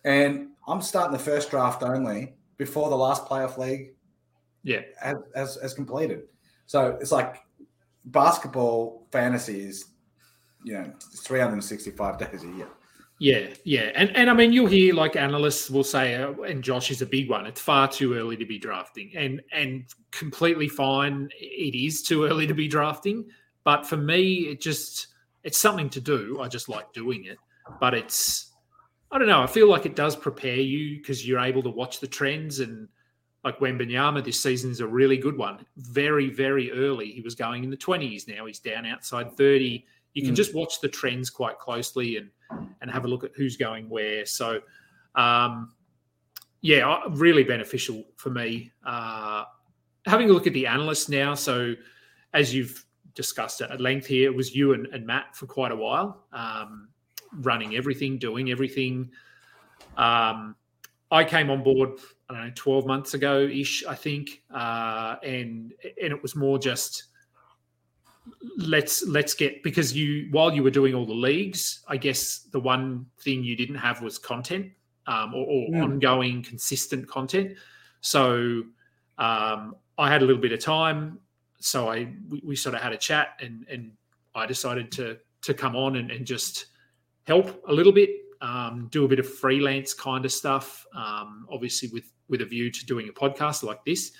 [0.05, 3.93] and I'm starting the first draft only before the last playoff league
[4.63, 4.81] Yeah.
[4.99, 6.23] has, has, has completed.
[6.73, 7.35] So it's like
[8.05, 9.85] basketball fantasy is,
[10.63, 12.67] you know, it's 365 days a year.
[13.19, 16.89] Yeah, yeah, and and I mean you'll hear like analysts will say, uh, and Josh
[16.89, 17.45] is a big one.
[17.45, 21.29] It's far too early to be drafting, and and completely fine.
[21.39, 23.25] It is too early to be drafting,
[23.63, 25.09] but for me, it just
[25.43, 26.39] it's something to do.
[26.41, 27.37] I just like doing it,
[27.79, 28.51] but it's
[29.11, 29.43] I don't know.
[29.43, 32.87] I feel like it does prepare you because you're able to watch the trends, and
[33.43, 35.65] like Wembanyama this season is a really good one.
[35.77, 37.11] Very, very early.
[37.11, 38.27] He was going in the 20s.
[38.27, 39.85] Now he's down outside 30.
[40.13, 40.37] You can Mm.
[40.37, 42.29] just watch the trends quite closely and
[42.81, 44.25] and have a look at who's going where.
[44.27, 44.61] So,
[45.15, 45.73] um,
[46.61, 48.71] yeah, uh, really beneficial for me.
[48.85, 49.45] Uh,
[50.05, 51.33] having a look at the analysts now.
[51.33, 51.73] So,
[52.33, 55.75] as you've discussed at length here, it was you and, and Matt for quite a
[55.75, 56.89] while, um,
[57.37, 59.09] running everything, doing everything.
[59.97, 60.55] Um,
[61.13, 61.91] I came on board,
[62.27, 64.41] I don't know, 12 months ago ish, I think.
[64.53, 67.03] Uh, and and it was more just
[68.57, 72.59] let's let's get because you while you were doing all the leagues, I guess the
[72.59, 74.71] one thing you didn't have was content
[75.07, 75.83] um, or, or Mm.
[75.83, 77.57] ongoing consistent content.
[78.01, 78.63] So
[79.17, 81.19] um, I had a little bit of time,
[81.59, 83.91] so I we, we sort of had a chat, and and
[84.33, 86.67] I decided to to come on and, and just
[87.27, 88.09] help a little bit,
[88.43, 90.85] um, do a bit of freelance kind of stuff.
[90.95, 94.11] Um, obviously, with with a view to doing a podcast like this.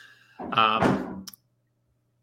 [0.53, 1.25] Um,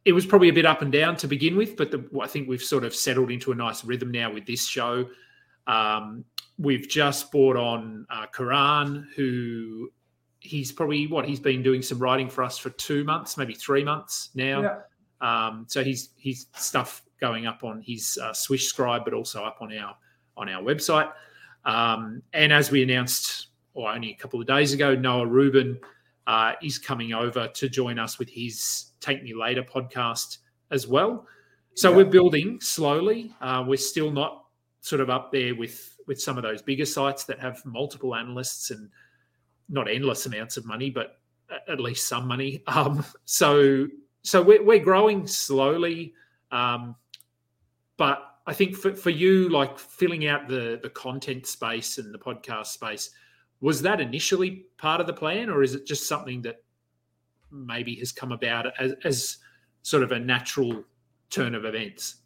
[0.04, 2.48] it was probably a bit up and down to begin with, but the, I think
[2.48, 5.08] we've sort of settled into a nice rhythm now with this show.
[5.66, 6.24] Um,
[6.58, 9.90] we've just brought on uh, Karan, who
[10.40, 13.84] he's probably what he's been doing some writing for us for two months, maybe three
[13.84, 14.62] months now.
[14.62, 14.78] Yeah.
[15.20, 19.58] Um, so he's he's stuff going up on his uh, Swish Scribe, but also up
[19.60, 19.94] on our
[20.36, 21.12] on our website.
[21.64, 25.78] Um, and as we announced, or only a couple of days ago, Noah Rubin
[26.26, 30.38] uh, is coming over to join us with his Take Me Later podcast
[30.70, 31.26] as well.
[31.74, 31.96] So Yeah.
[31.98, 33.34] we're building slowly.
[33.40, 34.44] Uh, we're still not
[34.80, 38.70] sort of up there with with some of those bigger sites that have multiple analysts
[38.70, 38.90] and
[39.68, 41.20] not endless amounts of money, but
[41.68, 42.62] at least some money.
[42.68, 43.86] Um, so
[44.22, 46.14] so we're, we're growing slowly,
[46.50, 46.96] um,
[47.96, 52.18] but I think for, for you, like filling out the the content space and the
[52.18, 53.10] podcast space,
[53.60, 56.64] was that initially part of the plan, or is it just something that
[57.52, 59.36] maybe has come about as, as
[59.82, 60.82] sort of a natural
[61.30, 62.16] turn of events?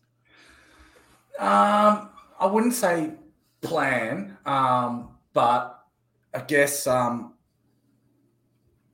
[1.39, 2.09] Um,
[2.41, 3.13] I wouldn't say
[3.61, 5.79] plan, um, but
[6.33, 7.35] I guess um,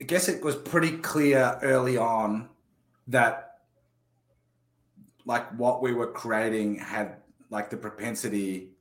[0.01, 2.49] I guess it was pretty clear early on
[3.07, 3.59] that
[5.25, 7.20] like what we were creating had
[7.51, 8.71] like the propensity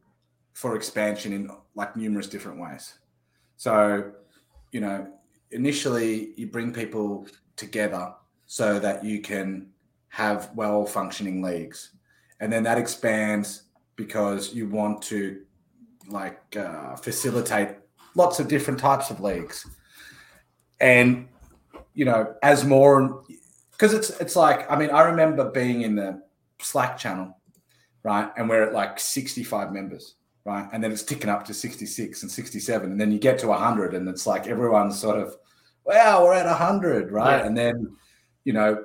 [0.54, 2.94] for expansion in like numerous different ways.
[3.58, 4.12] So,
[4.72, 5.06] you know,
[5.50, 8.14] initially you bring people together
[8.46, 9.68] so that you can
[10.08, 11.90] have well functioning leagues
[12.40, 13.64] and then that expands
[13.96, 15.42] because you want to
[16.08, 17.76] like uh, facilitate
[18.16, 19.66] lots of different types of leagues
[20.80, 21.28] and
[21.94, 23.22] you know as more
[23.70, 26.20] because it's it's like i mean i remember being in the
[26.60, 27.36] slack channel
[28.02, 28.30] right?
[28.36, 30.68] And we're at like 65 members right?
[30.72, 33.94] And then it's ticking up to 66 and 67 and then you get to 100
[33.94, 35.36] and it's like everyone's sort of
[35.84, 37.38] wow we're at 100 right?
[37.38, 37.46] Yeah.
[37.46, 37.96] and then
[38.44, 38.82] you know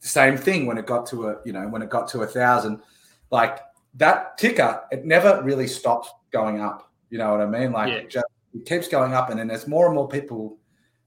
[0.00, 2.80] same thing when it got to a you know when it got to a thousand.
[3.30, 3.60] Like
[3.94, 7.72] that ticker it never really stops going up you know what i mean?
[7.72, 7.94] Like Yeah.
[8.00, 10.58] it just it keeps going up and then as more and more people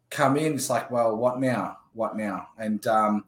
[0.09, 0.55] come in.
[0.55, 1.77] It's like well what now?
[1.93, 2.47] What now?
[2.57, 3.23] And um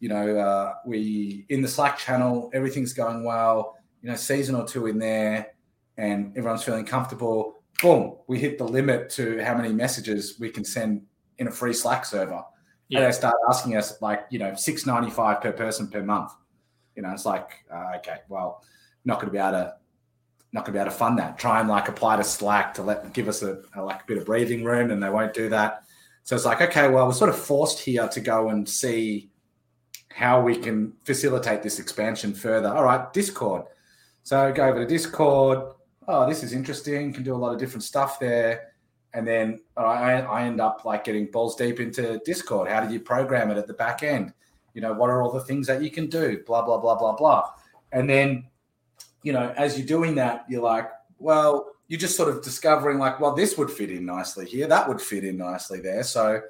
[0.00, 4.66] you know uh we in the slack channel everything's going well you know season or
[4.66, 5.48] two in there
[5.96, 10.64] and everyone's feeling comfortable boom we hit the limit to how many messages we can
[10.64, 11.02] send
[11.38, 12.42] in a free slack server.
[12.88, 13.00] Yeah.
[13.00, 16.32] and they start asking us like you know 695 per person per month.
[16.94, 18.62] You know it's like uh, okay well
[19.04, 19.74] not going to be able to
[20.52, 21.36] not going to be able to fund that.
[21.36, 24.18] Try and like apply to slack to let give us a, a like a bit
[24.18, 25.82] of breathing room and they won't do that.
[26.22, 29.30] So it's like okay well we're sort of forced here to go and see
[30.16, 32.68] how we can facilitate this expansion further.
[32.68, 33.64] All right discord.
[34.22, 35.74] So go over to discord.
[36.08, 37.12] Oh this is interesting.
[37.12, 38.72] Can do a lot of different stuff there.
[39.12, 42.66] And then right, I, I end up like getting balls deep into discord.
[42.66, 44.32] How do you program it at the back end?
[44.72, 46.42] You know what are all the things that you can do?
[46.46, 47.50] Blah blah blah blah blah.
[47.92, 48.46] And then
[49.22, 53.20] you know as you're doing that you're like well you're just sort of discovering like
[53.20, 54.66] well this would fit in nicely here.
[54.66, 56.04] That would fit in nicely there.
[56.04, 56.40] So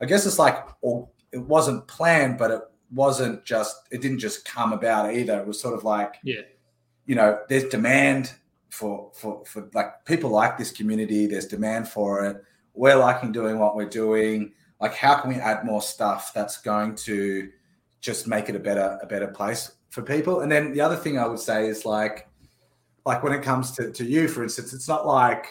[0.00, 4.44] i guess it's like or it wasn't planned but it wasn't just it didn't just
[4.44, 5.38] come about either.
[5.40, 6.42] It was sort of like Yeah.
[7.06, 8.32] you know there's demand
[8.70, 11.26] for for for like people like this community.
[11.26, 12.42] There's demand for it.
[12.74, 14.52] We're liking doing what we're doing.
[14.80, 17.50] Like how can we add more stuff that's going to
[18.00, 20.40] just make it a better a better place for people?
[20.40, 22.28] And then the other thing i would say is like
[23.04, 25.46] like when it comes to, to you for instance it's not like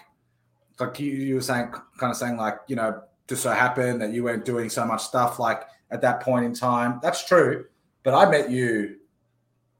[0.79, 4.11] like you, you were saying kind of saying like you know just so happened that
[4.11, 5.39] you weren't doing so much stuff.
[5.39, 7.65] Like at that point in time that's true
[8.03, 8.95] but i met you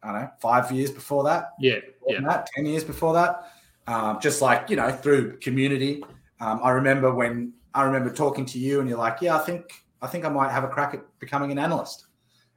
[0.04, 1.80] i don't know five years before that Yeah.
[2.08, 3.52] than that, 10 years before that.
[3.88, 6.04] Um, just like, you know, through community.
[6.40, 9.72] Um, I remember when I remember talking to you and you're like, yeah, I think
[10.02, 12.08] I think I might have a crack at becoming an analyst.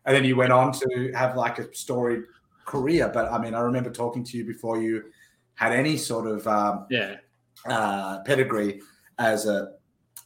[0.06, 2.22] And then you went on to have like a storied
[2.66, 3.10] career.
[3.12, 5.04] But I mean, I remember talking to you before you
[5.54, 7.16] had any sort of um, Yeah.
[7.66, 8.80] uh, pedigree
[9.18, 9.72] as a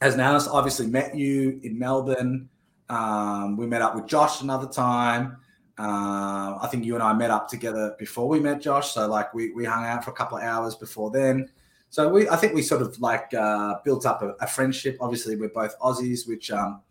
[0.01, 0.49] as an analyst.
[0.51, 2.49] Obviously, met you in Melbourne.
[2.89, 5.37] Um, we met up with Josh another time.
[5.77, 8.91] Uh, I think you and I met up together before we met Josh.
[8.93, 11.49] So like we we hung out for a couple of hours before then.
[11.89, 14.97] So we I think we sort of like uh, built up a, a friendship.
[14.99, 16.81] Obviously, we're both Aussies, which um,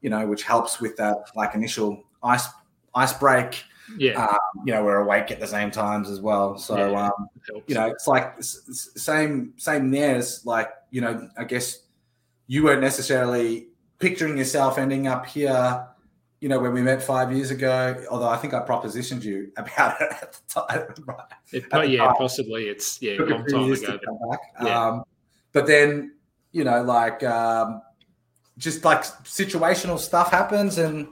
[0.00, 2.48] you know, which helps with that like initial ice
[2.94, 3.64] ice break.
[3.96, 4.24] Yeah.
[4.24, 6.56] Um, you know, we're awake at the same times as well.
[6.56, 7.06] So Yeah.
[7.06, 7.28] um,
[7.66, 10.16] you know, it's like same same there.
[10.16, 11.80] It's like you know, I guess
[12.46, 13.68] you weren't necessarily
[14.02, 15.86] picturing yourself ending up here.
[16.40, 20.00] You know, when we met five years ago, although I think I propositioned you about
[20.00, 20.94] it at the time.
[21.06, 21.18] Right?
[21.52, 22.16] It- but the yeah, time.
[22.16, 24.18] possibly it's yeah, a long time ago.
[24.28, 24.40] back.
[24.60, 24.88] Yeah.
[24.88, 25.04] Um,
[25.52, 26.16] but then,
[26.50, 27.80] you know, like um,
[28.58, 31.06] just like situational stuff happens, and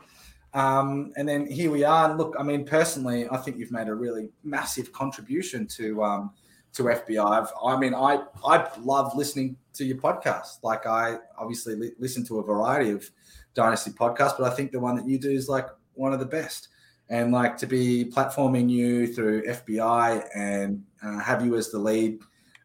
[0.53, 2.11] um, and then here we are.
[2.11, 6.33] And look, I mean, personally, I think you've made a really massive contribution to um,
[6.75, 7.25] to FBI.
[7.25, 10.63] I've, I mean, I I love listening to your podcast.
[10.63, 13.11] Like, I obviously li- listen to a variety of
[13.55, 16.27] Dynasty podcasts, but I think the one that you do is like one of the
[16.27, 16.69] best.
[17.09, 22.21] And like to be platforming you through FBI and uh, have you as the lead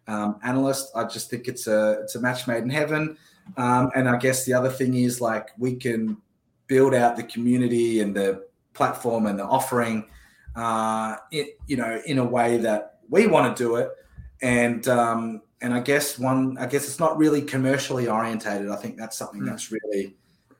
[0.07, 3.17] um, analyst, I just think it's a it's a match made in heaven.
[3.57, 6.17] Um, and I guess the other thing is like we can
[6.67, 10.05] build out the community and the platform and the offering,
[10.55, 13.89] uh, it, you know, in a way that we want to do it.
[14.41, 18.69] And um, and I guess one, I guess it's not really commercially orientated.
[18.69, 19.47] I think that's something Mm.
[19.47, 20.15] that's really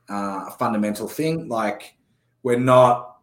[0.08, 1.48] uh, a fundamental thing.
[1.48, 1.96] Like
[2.42, 3.18] we're not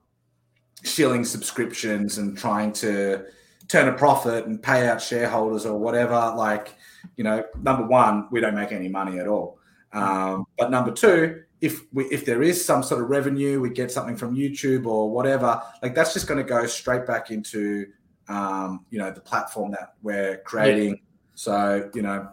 [0.83, 3.25] shilling subscriptions and trying to
[3.67, 6.33] turn a profit and pay out shareholders or whatever.
[6.35, 6.75] Like,
[7.15, 9.57] you know, number one, we don't make any money at all.
[9.93, 13.91] Um, but number two, if we if there is some sort of revenue, we get
[13.91, 17.87] something from YouTube or whatever, like that's just going to go straight back into
[18.27, 21.01] um, you know the platform that we're creating.
[21.35, 22.29] So you know,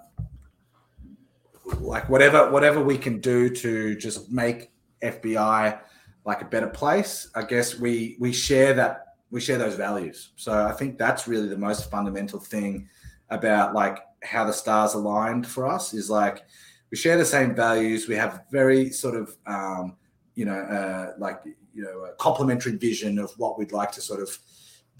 [1.81, 4.73] like whatever whatever we can do to just make
[5.03, 5.81] FBI
[6.25, 10.33] like a better place, I guess we we share that we share those values.
[10.37, 12.89] So I think that's really the most fundamental thing
[13.31, 16.45] about like how the stars aligned for us is like
[16.91, 18.09] we share the same values.
[18.09, 19.97] We have very sort of um,
[20.35, 21.41] you know uh, like
[21.75, 24.37] you know a complementary vision of what we'd like to sort of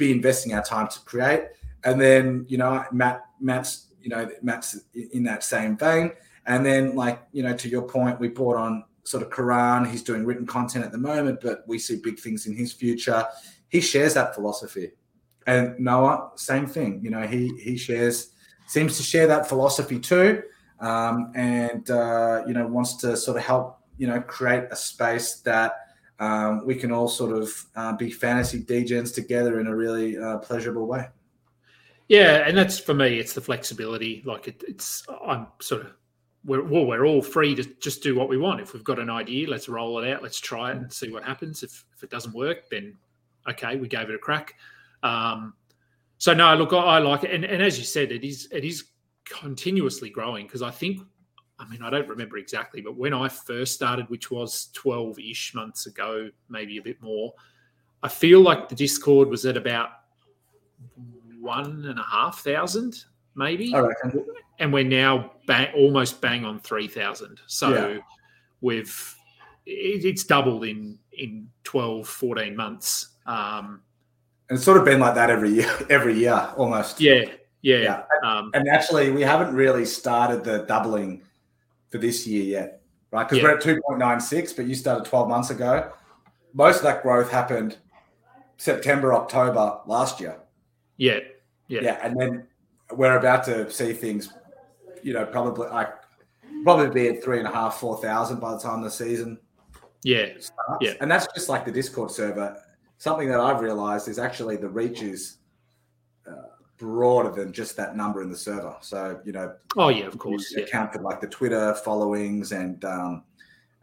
[0.01, 1.45] be investing our time to create.
[1.85, 6.13] And then you know Matt Matt's you know Matt's in that same vein.
[6.47, 9.85] And then like you know to your point, we brought on sort of Karan.
[9.85, 13.25] He's doing written content at the moment, but we see big things in his future.
[13.69, 14.93] He shares that philosophy.
[15.47, 17.01] And Noah, same thing.
[17.05, 18.33] You know, he he shares
[18.67, 20.43] seems to share that philosophy too,
[20.81, 25.41] um, and uh, you know wants to sort of help you know create a space
[25.41, 25.73] that
[26.21, 30.39] um, we can all sort of uh, be fantasy degens together in a really uh,
[30.39, 31.09] pleasurable way.
[32.09, 33.19] Yeah, and that's for me.
[33.19, 34.23] It's the flexibility.
[34.25, 35.93] Like it, it's, I'm sort of,
[36.45, 38.61] we're well, we're all free to just do what we want.
[38.61, 40.23] If we've got an idea, let's roll it out.
[40.23, 41.63] Let's try it and see what happens.
[41.63, 42.97] If if it doesn't work, then
[43.49, 44.55] okay, we gave it a crack.
[45.03, 45.55] Um,
[46.19, 48.65] so no, look, I, I like it, and, and as you said, it is it
[48.65, 48.85] is
[49.25, 51.01] continuously growing because I think,
[51.61, 55.55] I mean, I don't remember exactly, but when I first started, which was twelve ish
[55.55, 57.35] months ago, maybe a bit more,
[58.03, 59.91] I feel like the Discord was at about
[61.41, 64.25] one and a half thousand, maybe, I reckon.
[64.59, 67.41] and we're now bang, almost bang on three thousand.
[67.47, 67.99] So Yeah.
[68.61, 69.17] we've
[69.67, 73.09] it, it's doubled in in 12, 14 months.
[73.27, 73.83] Um,
[74.49, 76.99] And it's sort of been like that every year, every year almost.
[77.01, 77.25] yeah,
[77.63, 77.79] yeah.
[77.79, 78.03] Yeah.
[78.25, 81.23] Um, And actually, we haven't really started the doubling
[81.91, 83.25] for this year yet, right?
[83.25, 83.45] Because Yeah.
[83.45, 85.93] we're at 2.96, but you started 12 months ago.
[86.55, 87.77] Most of that growth happened
[88.57, 90.37] September, October last year.
[90.97, 91.21] yeah,
[91.69, 91.99] yeah, Yeah.
[92.03, 92.47] And then
[92.93, 94.33] we're about to see things,
[95.03, 95.89] you know, probably like
[96.65, 99.39] probably be at three and a half, four thousand by the time the season
[100.03, 100.79] yeah, starts.
[100.83, 100.95] Yeah.
[101.01, 102.57] And that's just like the Discord server.
[102.99, 105.40] Something that I've realized is actually the reach is uh,
[106.81, 108.75] broader than just that number in the server.
[108.81, 110.53] So, you know, Oh yeah, of course.
[110.57, 113.23] Yeah, account for like the Twitter followings and um,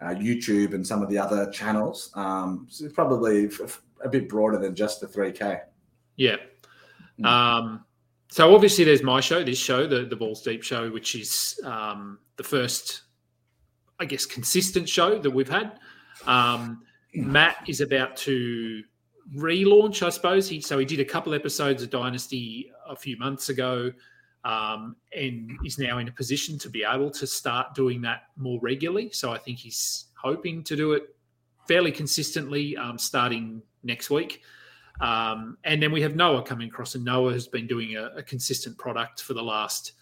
[0.02, 2.12] uh, YouTube and some of the other channels.
[2.16, 3.50] Um, so it's probably
[4.04, 5.62] a bit broader than just the 3K.
[6.18, 6.36] yeah.
[7.20, 7.26] Mm.
[7.26, 7.86] Um,
[8.30, 12.20] so obviously, there's my show, this show, the the Balls Deep show, which is um,
[12.36, 13.04] the first,
[14.00, 15.80] I guess, consistent show that we've had.
[16.26, 16.84] Um,
[17.16, 18.84] Matt is about to
[19.36, 20.48] relaunch, I suppose.
[20.48, 23.92] He so he did a couple episodes of Dynasty a few months ago.
[24.46, 28.60] um, and is now in a position to be able to start doing that more
[28.62, 29.10] regularly.
[29.12, 31.04] So I think he's hoping to do it
[31.68, 34.44] fairly consistently um, starting next week.
[35.02, 38.24] Um, and then we have Noah coming across, and Noah has been doing a, a
[38.24, 39.94] consistent product for the last,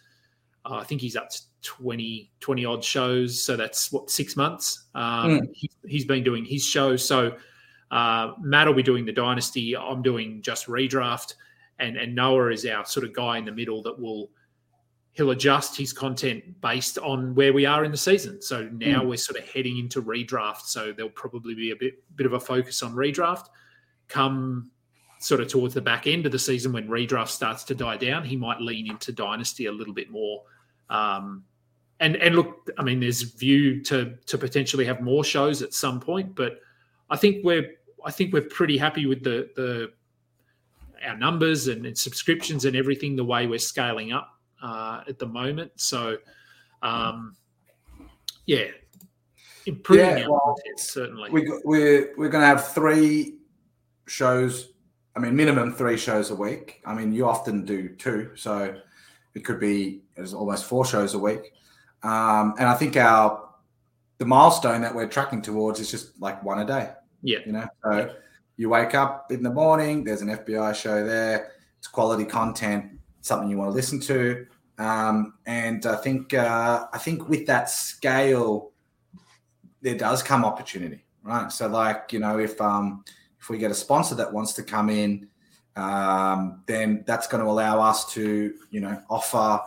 [0.64, 3.42] uh, I think he's up to 20, 20 odd shows.
[3.42, 4.86] So that's what, six months.
[4.94, 5.50] Um, Mm.
[5.54, 6.96] he, he's been doing his show.
[6.98, 7.36] So
[7.92, 9.76] uh, Matt will be doing the Dynasty.
[9.76, 11.36] I'm doing just redraft.
[11.80, 14.30] And, and Noah is our sort of guy in the middle that will
[15.16, 18.42] he'll adjust his content based on where we are in the season.
[18.42, 20.64] So now we're sort of heading into redraft.
[20.64, 23.46] So there'll probably be a bit bit of a focus on redraft.
[24.08, 24.72] Come
[25.20, 28.26] sort of towards the back end of the season when redraft starts to die down,
[28.26, 30.44] he might lean into dynasty a little bit more.
[30.90, 31.46] Um,
[32.02, 36.02] and and look, I mean, there's view to to potentially have more shows at some
[36.02, 36.60] point, but
[37.10, 37.72] I think we're
[38.06, 39.92] I think we're pretty happy with the the
[41.06, 44.30] our numbers and, and subscriptions and everything the way we're scaling up
[44.64, 45.72] uh, at the moment.
[45.76, 46.18] So,
[46.82, 47.36] um,
[48.48, 48.66] yeah,
[49.66, 51.30] improving Yeah, our well, content certainly.
[51.32, 53.38] we got- we're we're going to have three
[54.08, 54.72] shows.
[55.16, 56.82] I mean, minimum three shows a week.
[56.86, 58.76] I mean, you often do two, so
[59.34, 60.02] it could be
[60.34, 61.54] almost four shows a week.
[62.04, 63.45] Um, and I think our
[64.18, 66.92] the milestone that we're tracking towards is just like one a day.
[67.22, 68.16] yeah, You know, so
[68.58, 70.04] you wake up in the morning.
[70.04, 71.52] There's an FBI show there.
[71.78, 74.46] It's quality content, something you want to listen to.
[74.78, 78.72] Um, and I think uh, I think with that scale,
[79.82, 81.52] there does come opportunity, right?
[81.52, 83.04] So, like you know, if um,
[83.40, 85.28] if we get a sponsor that wants to come in,
[85.76, 89.60] um, then that's going to allow us to you know offer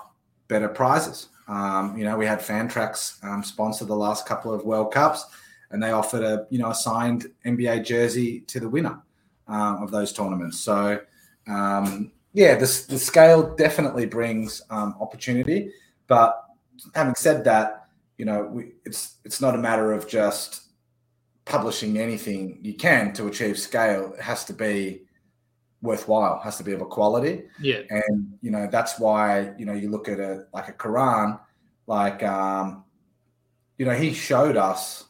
[0.49, 1.29] better prizes.
[1.49, 5.25] Um, you know, we had Fantrax um, sponsor the last couple of World Cups,
[5.71, 9.01] and they offered a you know a signed NBA jersey to the winner
[9.47, 10.61] um, of those tournaments.
[10.61, 11.01] So
[11.49, 15.73] um, yeah, this the scale definitely brings um, opportunity.
[16.07, 16.45] But
[16.95, 17.89] having said that,
[18.19, 20.65] you know, we, it's it's not a matter of just
[21.45, 24.13] publishing anything you can to achieve scale.
[24.13, 25.03] It has to be
[25.83, 26.41] worthwhile.
[26.41, 29.91] Has to be of a quality yeah, and you know that's why you know you
[29.91, 31.39] look at a like a Karan,
[31.87, 32.85] like um,
[33.77, 35.05] you know he showed us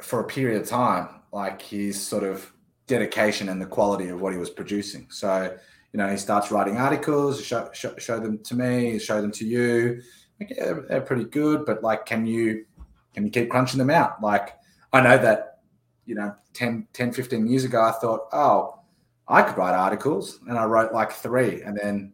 [0.00, 2.52] for a period of time like his sort of
[2.86, 5.06] dedication and the quality of what he was producing.
[5.10, 5.56] So
[5.92, 9.44] you know he starts writing articles, show, show, show them to me, show them to
[9.44, 10.00] you.
[10.40, 12.66] Like, yeah, they're, they're pretty good, but like, can you
[13.14, 14.22] can you keep crunching them out?
[14.22, 14.56] Like
[14.92, 15.58] I know that
[16.06, 18.80] you know 10, 10 15 years ago I thought, oh
[19.28, 22.12] I could write articles, and I wrote like three, and then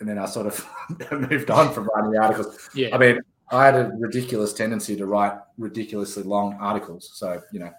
[0.00, 0.66] and then I sort of
[1.30, 2.70] moved on from writing the articles.
[2.74, 2.94] yeah.
[2.94, 3.20] I mean,
[3.52, 7.70] I had a ridiculous tendency to write ridiculously long articles, so you know,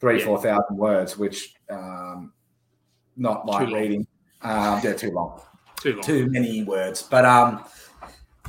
[0.00, 0.24] three Yeah.
[0.24, 2.32] four thousand words, which um,
[3.16, 4.06] not like reading.
[4.42, 5.40] Um, they're too long,
[5.80, 6.02] too long.
[6.02, 7.02] too many words.
[7.02, 7.64] But um,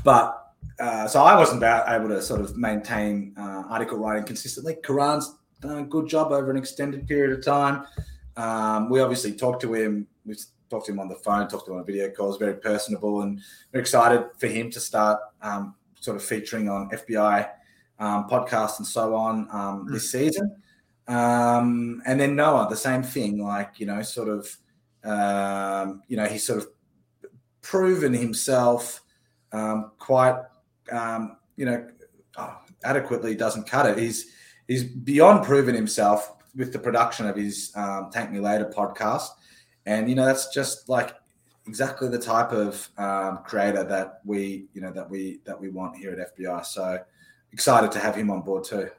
[0.04, 0.42] but
[0.80, 4.76] uh, so I wasn't about able to sort of maintain uh, article writing consistently.
[4.84, 7.86] Karan's done a good job over an extended period of time.
[8.38, 10.08] Um, we obviously talked to him.
[10.26, 10.36] We
[10.70, 12.38] talked to him on the phone, talked to him on video calls.
[12.38, 13.40] Very personable, and
[13.72, 17.50] we're excited for him to start um, sort of featuring on FBI
[18.00, 20.56] um, podcasts and so on um, this season.
[21.08, 23.44] Um, and then Noah, the same thing.
[23.44, 24.58] Like you know, sort of,
[25.04, 26.68] um, you know, he's sort of
[27.62, 29.02] proven himself
[29.52, 30.40] um, quite,
[30.92, 31.88] um, you know,
[32.38, 33.36] oh, adequately.
[33.36, 33.98] Doesn't cut it.
[33.98, 34.32] He's
[34.68, 39.30] he's beyond proven himself with the production of his um, Thank Me Later podcast,
[39.86, 41.16] and you know that's just like
[41.68, 45.96] exactly the type of um, creator that we you know that we that we want
[45.98, 46.66] here at FBI.
[46.66, 47.00] So
[47.52, 48.90] excited to have him on board too.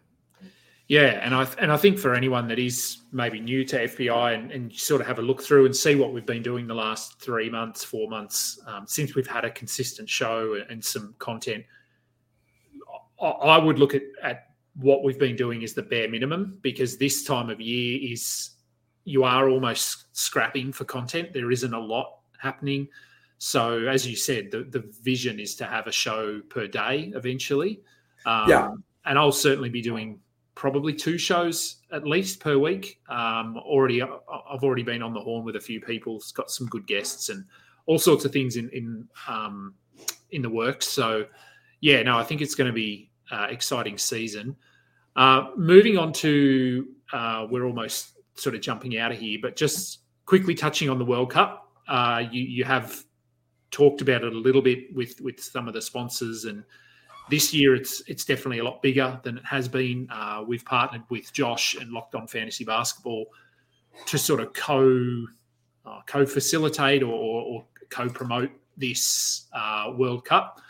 [0.89, 4.53] Yeah, and I and I think for anyone that is maybe new to FBI and,
[4.53, 7.21] and sort of have a look through and see what we've been doing the last
[7.21, 11.65] three months, four months um, since we've had a consistent show and some content,
[13.21, 14.46] I, I would look at, at
[14.79, 18.51] what we've been doing is the bare minimum because this time of year is
[19.05, 21.33] you are almost scrapping for content.
[21.33, 22.89] There isn't a lot happening.
[23.39, 27.81] So as you said, the, the vision is to have a show per day eventually.
[28.25, 28.71] Um, Yeah.
[29.05, 30.19] And I'll certainly be doing
[30.57, 33.01] probably two shows at least per week.
[33.09, 36.17] Um, already, I've already been on the horn with a few people.
[36.17, 37.45] It's got some good guests and
[37.87, 39.75] all sorts of things in in um,
[40.33, 40.89] in the works.
[40.89, 41.27] So,
[41.81, 44.57] yeah, no, I think it's going to be uh, exciting season.
[45.17, 50.01] Uh, moving on to, uh, we're almost sort of jumping out of here, but just
[50.27, 51.73] quickly touching on the World Cup.
[51.89, 53.05] Uh, you you have
[53.71, 56.65] talked about it a little bit with with some of the sponsors and
[57.29, 60.09] this year it's it's definitely a lot bigger than it has been.
[60.11, 63.27] Uh, we've partnered with Josh and Locked On Fantasy Basketball
[64.07, 65.25] to sort of co
[65.85, 70.61] uh, co facilitate or, or, or co promote this uh, World Cup.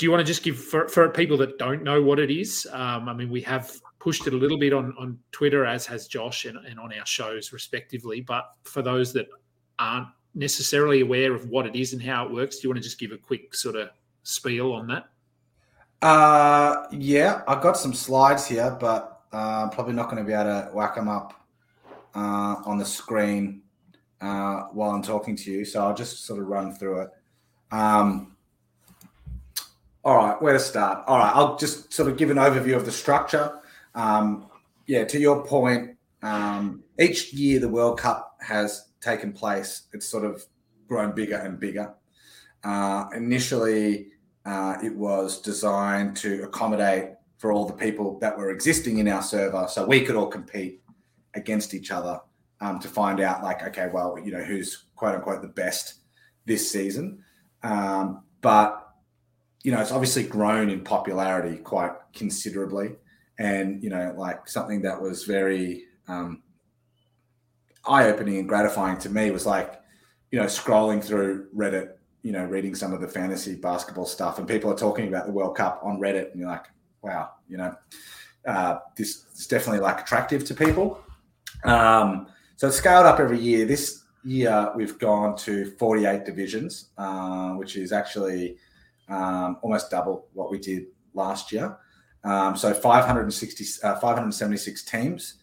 [0.00, 2.66] Do you want to just give for, for people that don't know what it is?
[2.72, 6.06] Um, I mean, we have pushed it a little bit on, on Twitter, as has
[6.06, 8.22] Josh, and, and on our shows respectively.
[8.22, 9.28] But for those that
[9.78, 12.82] aren't necessarily aware of what it is and how it works, do you want to
[12.82, 13.90] just give a quick sort of
[14.22, 15.10] spiel on that?
[16.00, 20.44] Uh, yeah, I've got some slides here, but uh, probably not going to be able
[20.44, 21.46] to whack them up
[22.14, 23.60] uh, on the screen
[24.22, 25.66] uh, while I'm talking to you.
[25.66, 27.10] So I'll just sort of run through it.
[27.70, 28.34] Um,
[30.04, 31.04] all right, where to start?
[31.06, 33.60] All right, I'll just sort of give an overview of the structure.
[33.94, 34.46] Um,
[34.86, 39.82] yeah, to your point, um, each year the World Cup has taken place.
[39.92, 40.44] It's sort of
[40.88, 41.94] grown bigger and bigger.
[42.64, 44.08] Uh, initially,
[44.44, 49.22] uh, it was designed to accommodate for all the people that were existing in our
[49.22, 50.82] server, so we could all compete
[51.34, 52.20] against each other
[52.60, 56.00] um, to find out, like, okay, well, you know, who's quote unquote the best
[56.46, 57.22] this season.
[57.62, 58.89] Um, but
[59.62, 62.96] you know, it's obviously grown in popularity quite considerably,
[63.38, 66.42] and you know, like something that was very um,
[67.86, 69.80] eye-opening and gratifying to me was like,
[70.30, 74.46] you know, scrolling through Reddit you know, reading some of the fantasy basketball stuff, and
[74.46, 76.66] people are talking about the World Cup on Reddit, and you're like,
[77.02, 77.74] wow, you know,
[78.46, 81.00] uh, this is definitely like attractive to people.
[81.64, 83.64] Um, so it's scaled up every year.
[83.64, 88.58] This year we've gone to 48 divisions, uh, which is actually
[89.10, 91.76] um, almost double what we did last year.
[92.22, 95.34] Um, so 560, uh, 576 teams.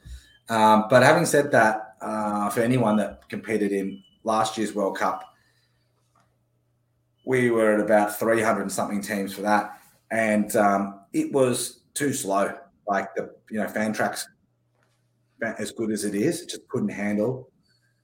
[0.49, 5.23] Um, but having said that, uh, for anyone that competed in last year's World Cup,
[7.25, 9.79] we were at about 300 and something teams for that.
[10.11, 12.55] And um, it was too slow.
[12.87, 14.23] Like the, you know, Fantrax,
[15.41, 17.49] as good as it is, it just couldn't handle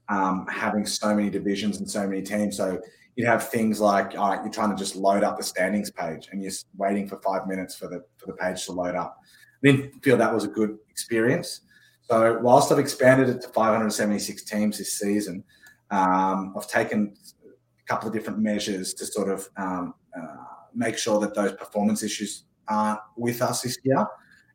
[0.08, 2.56] um, having so many divisions and so many teams.
[2.56, 2.80] So
[3.16, 6.28] you'd have things like, all right, you're trying to just load up the standings page
[6.32, 9.18] and you're waiting for five minutes for the, for the page to load up.
[9.62, 11.60] I didn't feel that was a good experience.
[12.02, 15.44] So whilst I've expanded it to 576 teams this season,
[15.90, 20.36] um, I've taken a couple of different measures to sort of um, uh,
[20.74, 24.06] make sure that those performance issues aren't with us this year.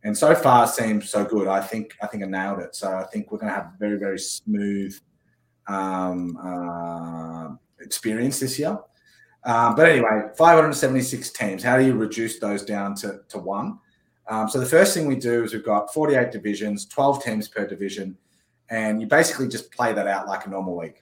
[0.04, 1.48] And so far, seems so good.
[1.48, 2.74] I think I think I nailed it.
[2.74, 4.98] So I think we're going to have very very smooth
[5.68, 8.78] um, uh, experience this year.
[9.44, 11.64] Um, but anyway, 576 teams.
[11.64, 13.80] How do you reduce those down to, to one?
[14.28, 17.66] Um, so the first thing we do is we've got 48 divisions, 12 teams per
[17.66, 18.18] division,
[18.70, 21.00] and you basically just play that out like a normal league.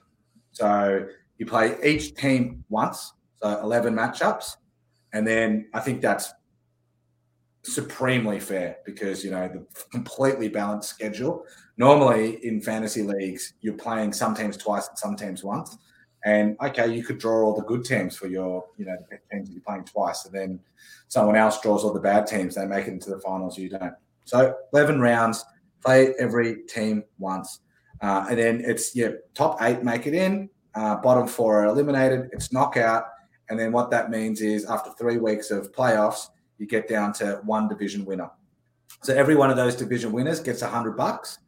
[0.52, 1.06] So
[1.36, 3.12] you play each team once,
[3.42, 4.56] so 11 matchups.
[5.12, 6.32] And then I think that's
[7.62, 11.44] supremely fair because, you know, the completely balanced schedule.
[11.76, 15.76] Normally in fantasy leagues, you're playing some teams twice and some teams once.
[16.24, 19.48] And okay, you could draw all the good teams for your, you know, the teams
[19.48, 20.24] that you're playing twice.
[20.24, 20.60] And then
[21.06, 22.54] someone else draws all the bad teams.
[22.54, 23.94] They make it into the finals, you don't.
[24.24, 25.44] So 11 rounds,
[25.84, 27.60] play every team once.
[28.00, 32.28] Uh, and then it's, yeah, top eight make it in, uh, bottom four are eliminated.
[32.32, 33.04] It's knockout.
[33.48, 37.40] And then what that means is after three weeks of playoffs, you get down to
[37.44, 38.30] one division winner.
[39.02, 41.38] So every one of those division winners gets a hundred bucks.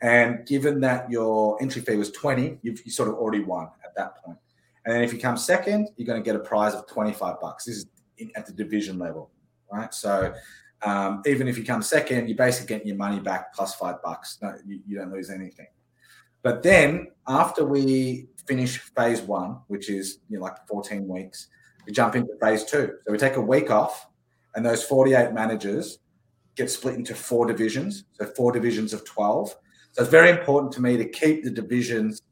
[0.00, 3.68] And given that your entry fee was 20, you've you sort of already won
[3.98, 4.38] that point.
[4.84, 7.66] And then if you come second, you're going to get a prize of 25 bucks.
[7.66, 7.86] This is
[8.16, 9.30] in, at the division level,
[9.70, 9.92] right?
[9.92, 10.32] So
[10.82, 14.38] um, even if you come second, you're basically getting your money back plus five bucks.
[14.40, 15.66] No, you, you don't lose anything.
[16.42, 21.48] But then after we finish phase one, which is you know, like 14 weeks,
[21.86, 22.94] we jump into phase two.
[23.04, 24.06] So we take a week off,
[24.54, 25.98] and those 48 managers
[26.54, 28.04] get split into four divisions.
[28.12, 29.54] So four divisions of 12.
[29.92, 32.22] So it's very important to me to keep the divisions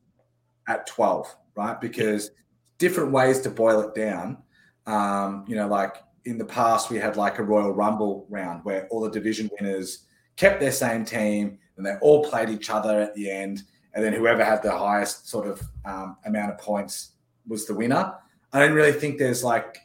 [0.68, 1.80] at 12, right?
[1.80, 2.30] Because
[2.78, 4.38] different ways to boil it down.
[4.86, 8.86] Um, you know, like in the past, we had like a Royal Rumble round where
[8.88, 13.14] all the division winners kept their same team and they all played each other at
[13.14, 13.62] the end
[13.96, 17.12] and then whoever had the highest sort of um, amount of points
[17.48, 18.14] was the winner.
[18.52, 19.78] I don't really think there's like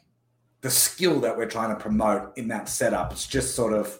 [0.60, 3.12] the skill that we're trying to promote in that setup.
[3.12, 3.98] It's just sort of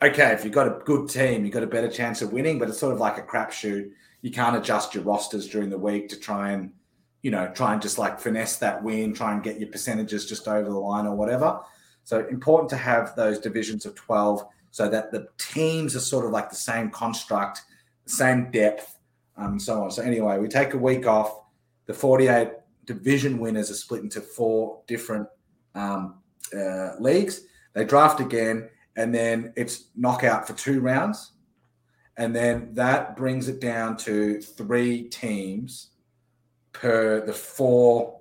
[0.00, 2.68] okay if you've got a good team, you've got a better chance of winning, but
[2.68, 3.90] it's sort of like a crapshoot.
[4.22, 6.70] You can't adjust your rosters during the week to try and
[7.22, 10.48] you know try and just like finesse that win, try and get your percentages just
[10.48, 11.60] over the line or whatever.
[12.04, 16.32] So important to have those divisions of twelve so that the teams are sort of
[16.32, 17.62] like the same construct,
[18.06, 18.98] same depth
[19.36, 19.90] um, and so on.
[19.90, 21.40] So anyway, we take a week off.
[21.86, 22.48] The 48
[22.86, 25.28] division winners are split into four different
[25.74, 26.16] um,
[26.56, 27.42] uh, leagues.
[27.74, 31.32] They draft again, and then it's knockout for two rounds,
[32.16, 35.90] and then that brings it down to three teams
[36.72, 38.20] per the four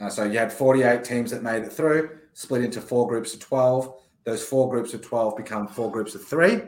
[0.00, 3.40] Uh, so you had 48 teams that made it through, split into four groups of
[3.40, 3.94] 12.
[4.24, 6.62] Those four groups of 12 become four groups of three,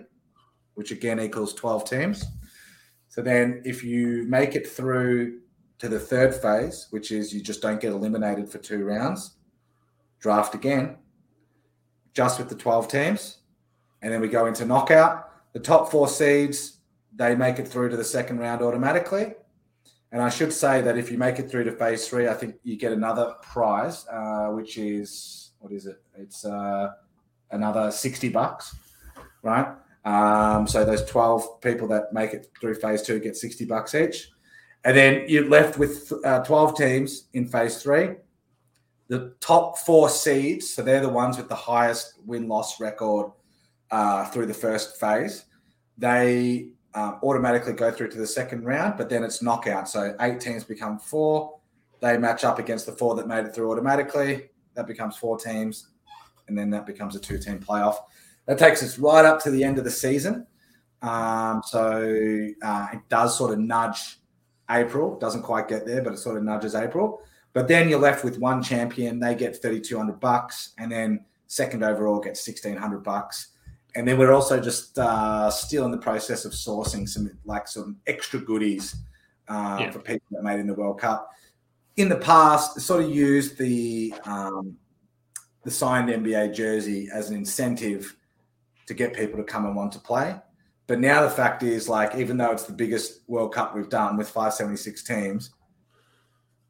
[0.74, 2.24] which again equals 12 teams.
[3.08, 5.40] So then if you make it through
[5.78, 9.36] to the third phase, which is you just don't get eliminated for two rounds,
[10.20, 10.96] draft again,
[12.14, 13.38] just with the 12 teams.
[14.02, 15.30] And then we go into knockout.
[15.52, 16.78] The top four seeds,
[17.14, 19.34] they make it through to the second round automatically.
[20.12, 22.56] And I should say that if you make it through to phase three, I think
[22.62, 26.02] you get another prize, uh, which is what is it?
[26.16, 26.90] It's uh,
[27.50, 28.76] another 60 bucks,
[29.42, 29.68] right?
[30.04, 34.28] Um, so those 12 people that make it through phase two get 60 bucks each.
[34.84, 38.16] And then you're left with uh, 12 teams in phase three.
[39.08, 43.30] The top four seeds, so they're the ones with the highest win loss record
[43.90, 45.44] uh, through the first phase,
[45.96, 49.88] they um, automatically go through to the second round, but then it's knockout.
[49.88, 51.58] So eight teams become four.
[52.00, 54.50] They match up against the four that made it through automatically.
[54.74, 55.88] That becomes four teams,
[56.48, 57.96] and then that becomes a two team playoff.
[58.46, 60.46] That takes us right up to the end of the season.
[61.00, 64.18] Um, so uh, it does sort of nudge
[64.70, 65.18] April.
[65.18, 67.20] Doesn't quite get there, but it sort of nudges April.
[67.52, 69.20] But then you're left with one champion.
[69.20, 73.48] They get 3,200 bucks, and then second overall gets 1,600 bucks.
[73.94, 77.98] And then we're also just uh, still in the process of sourcing some like some
[78.06, 78.96] extra goodies
[79.48, 79.90] uh, Yeah.
[79.90, 81.30] for people that made it in the World Cup.
[81.96, 84.76] In the past, sort of used the um,
[85.62, 88.16] the signed NBA jersey as an incentive
[88.86, 90.36] to get people to come and want to play.
[90.86, 94.16] But now the fact is, like, even though it's the biggest World Cup we've done
[94.16, 95.50] with 576 teams,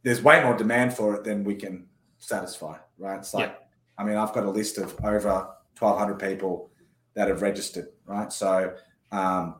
[0.02, 1.86] there's way more demand for it than we can
[2.18, 3.18] satisfy, right?
[3.18, 3.56] It's like,
[3.96, 5.48] I mean, I've got a list of over
[5.78, 6.70] 1,200 people
[7.14, 8.32] that have registered, right?
[8.32, 8.74] So,
[9.10, 9.56] um,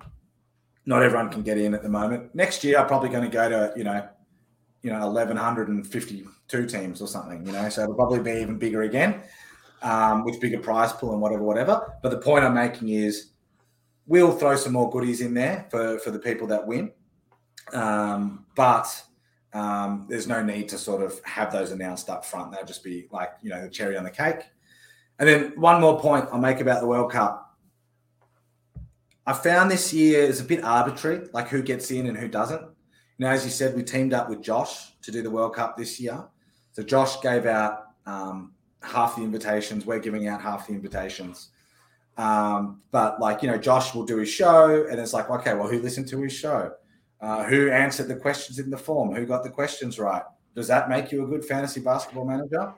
[0.86, 2.34] not everyone can get in at the moment.
[2.34, 4.09] Next year, I'm probably going to go to, you know,
[4.82, 9.22] you know, 1,152 teams or something, you know, so it'll probably be even bigger again
[9.82, 11.94] um, with bigger prize pool and whatever, whatever.
[12.03, 13.30] But the point I'm making is
[14.07, 16.92] we'll throw some more goodies in there for, for the people that win.
[17.72, 19.05] Um, but
[19.53, 22.53] um, there's no need to sort of have those announced up front.
[22.53, 24.40] They'll just be like, you know, the cherry on the cake.
[25.23, 27.57] And then one more point I'll make about the World Cup.
[29.25, 32.61] I found this year is a bit arbitrary, like who gets in and who doesn't.
[32.61, 32.68] You
[33.25, 36.01] know, as you said, we teamed up with Josh to do the World Cup this
[36.01, 36.25] year.
[36.73, 38.53] So Josh gave out um,
[38.83, 39.87] half the invitations.
[39.87, 41.51] We're giving out half the invitations.
[42.16, 45.68] Um, but like, you know, Josh will do his show and it's like, okay, well,
[45.68, 46.73] who listened to his show?
[47.20, 49.14] Uh, who answered the questions in the form?
[49.14, 50.25] Who got the questions right?
[50.57, 52.75] Does that make you a good fantasy basketball manager?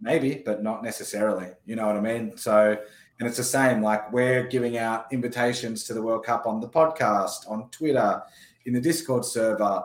[0.00, 1.48] Maybe, but not necessarily.
[1.66, 2.36] You know what I mean?
[2.36, 2.76] So,
[3.18, 3.82] and it's the same.
[3.82, 8.22] Like we're giving out invitations to the World Cup on the podcast, on Twitter,
[8.66, 9.84] in the Discord server.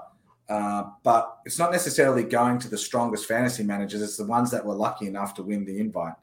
[0.49, 4.01] Uh, but it's not necessarily going to the strongest fantasy managers.
[4.01, 6.14] It's the ones that were lucky enough to win the invite.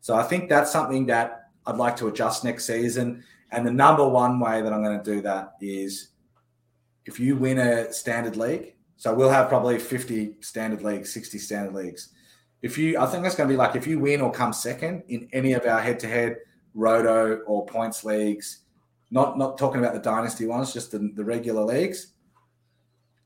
[0.00, 3.22] So I think that's something that I'd like to adjust next season.
[3.52, 6.08] And the number one way that I'm going to do that is
[7.04, 8.74] if you win a standard league.
[8.96, 12.08] So we'll have probably 50 standard leagues, 60 standard leagues.
[12.62, 15.02] If you, I think that's going to be like if you win or come second
[15.08, 16.38] in any of our head-to-head
[16.74, 18.60] roto or points leagues,
[19.10, 22.12] not not talking about the dynasty ones, just the, the regular leagues,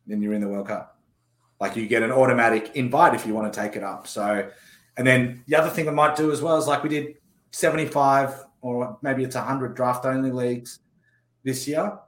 [0.07, 0.99] then you're in the World Cup.
[1.61, 4.07] Like you get an automatic invite if you want to take it up.
[4.07, 4.49] So,
[4.97, 7.17] and then the other thing I might do as well is like we did
[7.53, 10.81] 75 or maybe it's 100 draft only leagues
[11.45, 11.99] this year.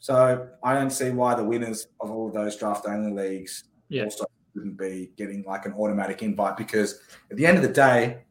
[0.00, 4.04] So I don't see why the winners of all of those draft only leagues Yeah.
[4.04, 4.24] also
[4.54, 8.24] wouldn't be getting like an automatic invite because at the end of the day,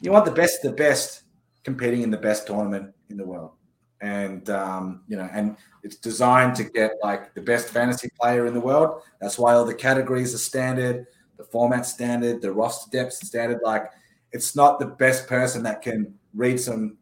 [0.00, 1.22] you want the best the best
[1.64, 3.52] competing in the best tournament in the world.
[4.00, 8.54] And um, you know, and it's designed to get like the best fantasy player in
[8.54, 9.02] the world.
[9.20, 11.06] That's why all the categories are standard,
[11.36, 13.60] the format standard, the roster depth standard.
[13.62, 13.90] Like
[14.32, 16.96] it's not the best person that can read some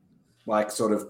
[0.46, 1.08] like sort of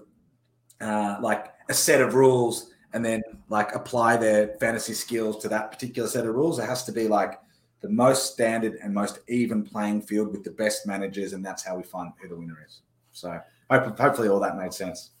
[0.81, 5.71] uh, like a set of rules and then like apply their fantasy skills to that
[5.71, 6.59] particular set of rules.
[6.59, 7.39] It has to be like
[7.81, 11.77] the most standard and most even playing field with the best managers, and that's how
[11.77, 12.81] we find who the winner is.
[13.11, 15.11] So hopefully all that made sense.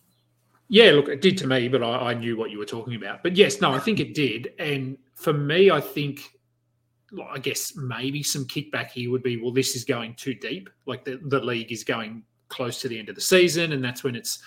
[0.67, 3.23] Yeah, look, it did to me, but I, I knew what you were talking about.
[3.23, 4.53] But yes, no, I think it did.
[4.59, 6.21] And for me, I think,
[7.31, 10.69] I guess maybe some kickback here would be, well, this is going too deep.
[10.85, 14.03] Like the, the league is going close to the end of the season, and that's
[14.03, 14.43] when it's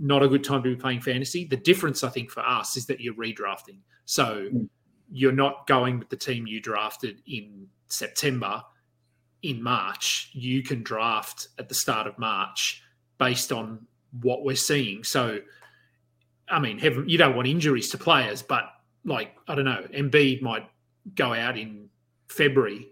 [0.00, 1.44] not a good time to be playing fantasy.
[1.44, 3.78] The difference, I think, for us is that you're redrafting.
[4.06, 4.68] So Mm.
[5.10, 8.62] You're not going with the team you drafted in September.
[9.42, 12.82] In March, you can draft at the start of March
[13.18, 13.86] based on
[14.20, 15.02] what we're seeing.
[15.02, 15.40] So,
[16.48, 18.64] I mean, heaven, you don't want injuries to players, but
[19.04, 20.68] like I don't know, Embiid might
[21.14, 21.88] go out in
[22.28, 22.88] February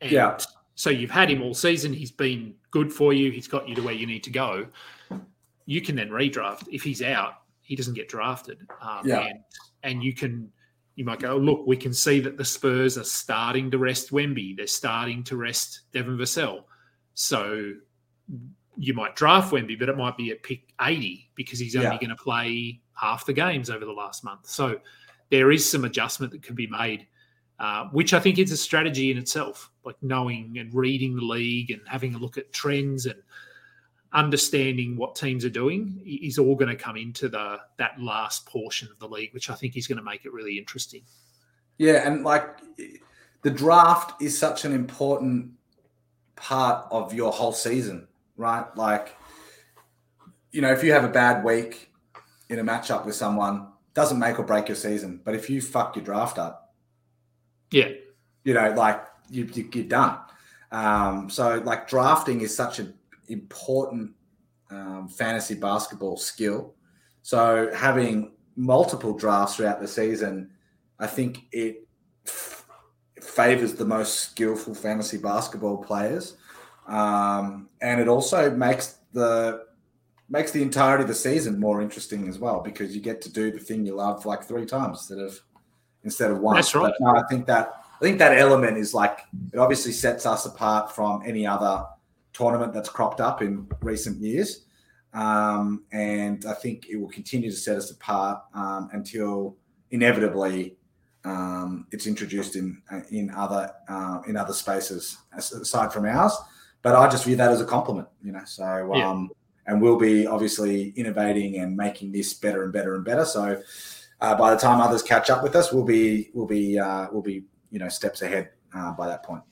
[0.00, 0.38] And Yeah.
[0.74, 1.92] So you've had him all season.
[1.92, 3.30] He's been good for you.
[3.30, 4.66] He's got you to where you need to go.
[5.66, 6.68] You can then redraft.
[6.72, 8.66] If he's out, he doesn't get drafted.
[8.80, 9.26] Um, Yeah.
[9.26, 9.38] And,
[9.82, 10.50] and you can,
[11.00, 14.54] you might go, look, we can see that the Spurs are starting to rest Wemby.
[14.54, 16.64] They're starting to rest Devin Vassell.
[17.14, 17.72] So
[18.76, 21.96] you might draft Wemby, but it might be at pick 80 because he's only Yeah.
[21.96, 24.46] going to play half the games over the last month.
[24.46, 24.78] So
[25.30, 27.06] there is some adjustment that can be made,
[27.58, 31.70] uh, which I think is a strategy in itself, like knowing and reading the league
[31.70, 33.22] and having a look at trends and
[34.12, 38.88] understanding what teams are doing is all going to come into the that last portion
[38.90, 41.02] of the league, which I think is going to make it really interesting.
[41.78, 42.58] Yeah, and like
[43.42, 45.52] the draft is such an important
[46.36, 48.64] part of your whole season, right?
[48.76, 49.16] Like,
[50.52, 51.90] you know, if you have a bad week
[52.48, 55.20] in a matchup with someone, doesn't make or break your season.
[55.24, 56.74] But if you fuck your draft up,
[57.70, 57.90] Yeah,
[58.44, 60.18] you know, like you, you you're done.
[60.72, 62.94] Um, so like drafting is such an
[63.30, 64.12] important
[64.70, 66.74] um, fantasy basketball skill.
[67.22, 70.50] So having multiple drafts throughout the season,
[70.98, 71.86] I think it
[72.26, 72.66] f-
[73.20, 76.36] favors the most skillful fantasy basketball players,
[76.86, 79.64] um, and it also makes the
[80.28, 83.50] makes the entirety of the season more interesting as well because you get to do
[83.50, 85.40] the thing you love like three times instead of
[86.04, 86.54] instead of one.
[86.54, 86.92] That's right.
[87.00, 89.20] But no, I think that I think that element is like
[89.52, 91.84] it obviously sets us apart from any other
[92.32, 94.64] tournament that's cropped up in recent years.
[95.12, 99.56] Um, and I think it will continue to set us apart um, until
[99.90, 100.76] inevitably
[101.24, 106.36] um, it's introduced in in other uh, in other spaces aside from ours.
[106.82, 108.44] But I just view that as a compliment, you know.
[108.46, 109.10] So Yeah.
[109.10, 109.30] um,
[109.66, 113.24] and we'll be obviously innovating and making this better and better and better.
[113.24, 113.60] So
[114.20, 117.22] uh, by the time others catch up with us, we'll be we'll be uh, we'll
[117.22, 119.42] be you know steps ahead uh, by that point.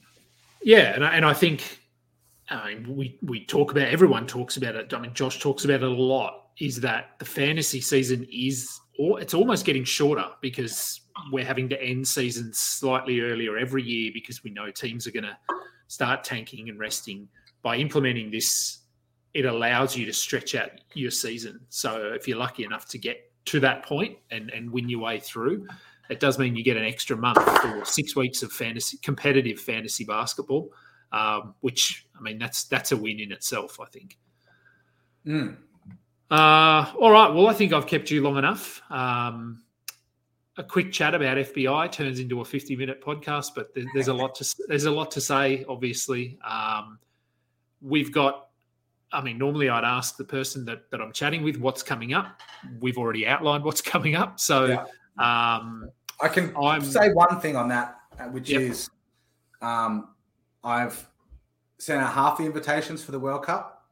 [0.62, 1.80] Yeah, and I, and I think
[2.50, 4.92] I mean, we we talk about everyone talks about it.
[4.92, 6.46] I mean, Josh talks about it a lot.
[6.60, 11.80] Is that the fantasy season is or it's almost getting shorter because we're having to
[11.80, 15.36] end seasons slightly earlier every year because we know teams are going to
[15.86, 17.28] start tanking and resting.
[17.62, 18.80] By implementing this,
[19.34, 21.60] it allows you to stretch out your season.
[21.68, 25.20] So if you're lucky enough to get to that point and and win your way
[25.20, 25.66] through,
[26.10, 30.04] it does mean you get an extra month or six weeks of fantasy competitive fantasy
[30.04, 30.72] basketball
[31.12, 33.78] um, which I mean that's that's a win in itself.
[33.80, 34.18] I think.
[35.26, 35.56] Mm.
[36.30, 37.32] Uh, all right.
[37.32, 38.82] Well, I think I've kept you long enough.
[38.90, 39.62] Um,
[40.58, 44.34] a quick chat about FBI turns into a fifty-minute podcast, but there, there's a lot
[44.36, 45.64] to there's a lot to say.
[45.68, 46.98] Obviously, um,
[47.80, 48.44] we've got.
[49.10, 52.42] I mean, normally I'd ask the person that, that I'm chatting with what's coming up.
[52.78, 54.82] We've already outlined what's coming up, so Yeah.
[55.16, 55.88] um,
[56.20, 58.60] I can I'm- say one thing on that, uh, which Yep.
[58.60, 58.90] is
[59.62, 60.08] um,
[60.62, 61.08] I've
[61.78, 63.86] sent out half the invitations for the World Cup,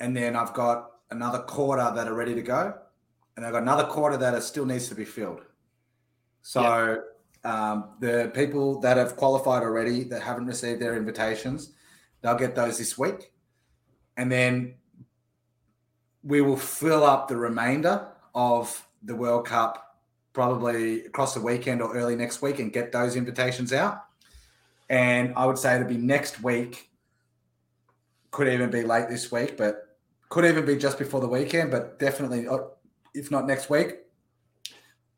[0.00, 2.74] and then I've got another quarter that are ready to go,
[3.36, 5.42] and I've got another quarter that are still needs to be filled.
[6.42, 7.02] So
[7.44, 11.72] um, the people that have qualified already that haven't received their invitations,
[12.22, 13.32] they'll get those this week,
[14.16, 14.74] and then
[16.22, 20.00] we will fill up the remainder of the World Cup
[20.32, 24.05] probably across the weekend or early next week and get those invitations out.
[24.88, 26.90] And I would say it'll be next week,
[28.30, 29.96] could even be late this week, but
[30.28, 32.58] could even be just before the weekend, but definitely, uh,
[33.14, 33.98] if not next week,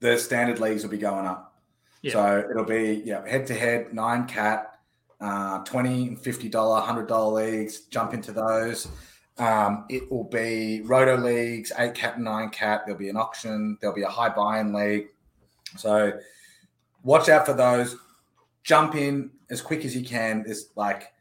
[0.01, 1.61] the standard leagues will be going up.
[2.03, 2.13] Yeah.
[2.13, 4.79] So it'll be yeah head to head nine cat,
[5.21, 7.81] uh, twenty and fifty dollar, hundred dollar leagues.
[7.81, 8.89] Jump into those.
[9.39, 12.83] Um, it will be roto leagues, eight cat and nine cat.
[12.85, 13.79] There'll be an auction.
[13.81, 15.09] There'll be a high buy-in league.
[15.77, 16.13] So
[17.03, 17.97] watch out for those.
[18.63, 20.43] Jump in as quick as you can.
[20.45, 21.13] There's like,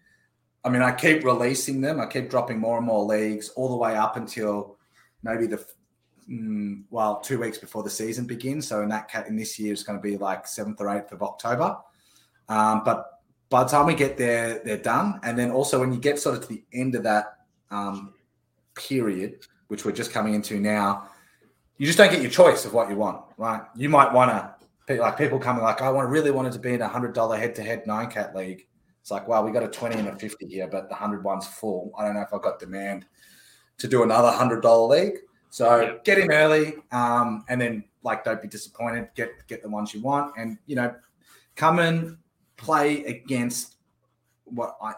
[0.63, 1.99] I mean, I keep releasing them.
[1.99, 4.77] I keep dropping more and more leagues all the way up until
[5.23, 5.63] maybe the
[6.29, 8.67] mm, well two weeks before the season begins.
[8.67, 11.11] So in that cat in this year, it's going to be like seventh or eighth
[11.11, 11.77] of October.
[12.49, 13.05] Um, but
[13.49, 15.19] by the time we get there, they're done.
[15.23, 17.37] And then also when you get sort of to the end of that
[17.71, 18.13] um,
[18.75, 21.09] period, which we're just coming into now,
[21.77, 23.61] you just don't get your choice of what you want, right?
[23.75, 24.55] You might want to,
[24.89, 27.55] like people coming like, I want really wanted to be in a hundred dollar head
[27.55, 28.67] to head nine cat league.
[29.01, 31.47] It's like, wow, we got a 20 and a 50 here, but the hundred one's
[31.47, 31.91] full.
[31.97, 33.05] I don't know if I've got demand
[33.77, 35.19] to do another hundred dollar league.
[35.49, 35.93] So Yeah.
[36.03, 39.09] get in early, um, and then like don't be disappointed.
[39.15, 40.93] Get get the ones you want, and you know,
[41.55, 42.17] come and
[42.57, 43.75] play against
[44.45, 44.93] what I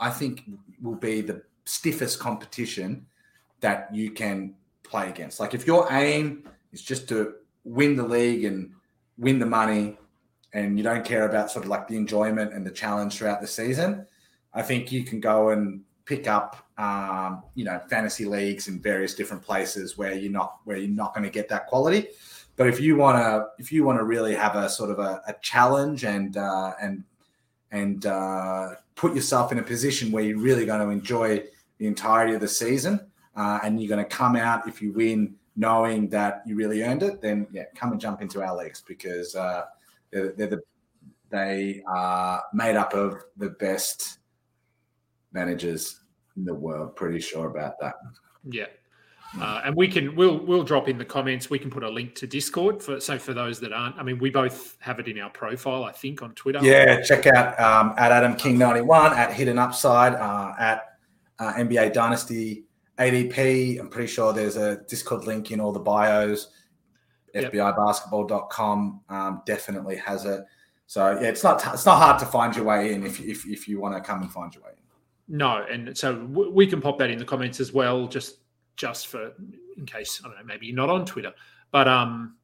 [0.00, 0.42] I think
[0.82, 3.06] will be the stiffest competition
[3.60, 5.40] that you can play against.
[5.40, 8.73] Like if your aim is just to win the league and
[9.18, 9.96] win the money
[10.52, 13.46] and you don't care about sort of like the enjoyment and the challenge throughout the
[13.46, 14.06] season,
[14.52, 19.14] I think you can go and pick up, um, you know, fantasy leagues in various
[19.14, 22.08] different places where you're not where you're not going to get that quality.
[22.56, 25.20] But if you want to, if you want to really have a sort of a,
[25.26, 27.04] a challenge and uh, and
[27.72, 31.42] and uh, put yourself in a position where you're really going to enjoy
[31.78, 33.00] the entirety of the season,
[33.34, 37.02] uh, and you're going to come out if you win knowing that you really earned
[37.02, 39.64] it, then yeah, come and jump into our leagues because uh,
[40.10, 40.62] they're, they're the
[41.30, 44.18] they are made up of the best
[45.32, 46.00] managers
[46.36, 46.94] in the world.
[46.94, 47.94] Pretty sure about that.
[48.44, 48.66] Yeah.
[49.40, 51.50] Uh, and we can we'll we'll drop in the comments.
[51.50, 53.96] We can put a link to Discord for so for those that aren't.
[53.96, 56.60] I mean, we both have it in our profile, I think, on Twitter.
[56.62, 60.98] Yeah, check out um, at Adam King ninety one at Hidden Upside uh, at
[61.40, 62.64] uh, NBA Dynasty
[62.98, 63.80] ADP.
[63.80, 66.48] I'm pretty sure there's a Discord link in all the bios.
[67.34, 67.52] Yep.
[67.52, 70.44] FBIBasketball.com um, definitely has it.
[70.86, 73.66] So yeah, it's not it's not hard to find your way in if if, if
[73.66, 75.36] you want to come and find your way in.
[75.36, 78.38] No, and so w- we can pop that in the comments as well, just
[78.76, 79.32] just for
[79.76, 81.32] in case I don't know, maybe you're not on Twitter,
[81.72, 82.36] but um,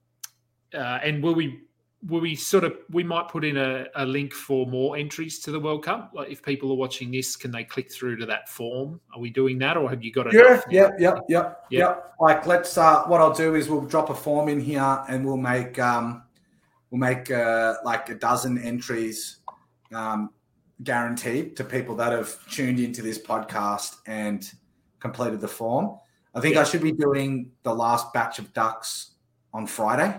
[0.74, 1.60] uh, and will we
[2.08, 5.60] we sort of we might put in a, a link for more entries to the
[5.60, 6.12] World Cup?
[6.14, 9.00] Like if people are watching this, can they click through to that form?
[9.14, 10.32] Are we doing that, or have you got it?
[10.34, 11.94] Yeah, yeah, yeah, yeah, Yeah.
[12.18, 15.36] Like let's uh what I'll do is we'll drop a form in here and we'll
[15.36, 16.22] make um
[16.90, 19.38] we'll make uh like a dozen entries
[19.92, 20.30] um
[20.82, 24.50] guaranteed to people that have tuned into this podcast and
[25.00, 25.98] completed the form.
[26.34, 26.62] I think Yeah.
[26.62, 29.10] I should be doing the last batch of ducks
[29.52, 30.18] on Friday.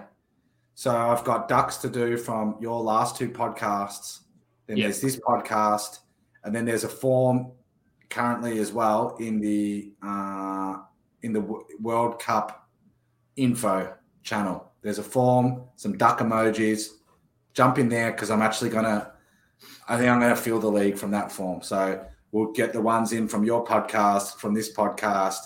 [0.81, 4.21] So I've got ducks to do from your last two podcasts.
[4.65, 4.85] Then Yeah.
[4.85, 5.99] there's this podcast,
[6.43, 7.51] and then there's a form
[8.09, 10.77] currently as well in the uh,
[11.21, 12.67] in the W- World Cup
[13.35, 14.71] info channel.
[14.81, 16.87] There's a form, some duck emojis.
[17.53, 19.13] Jump in there because I'm actually gonna.
[19.87, 21.61] I think I'm gonna fill the league from that form.
[21.61, 25.41] So we'll get the ones in from your podcast, from this podcast,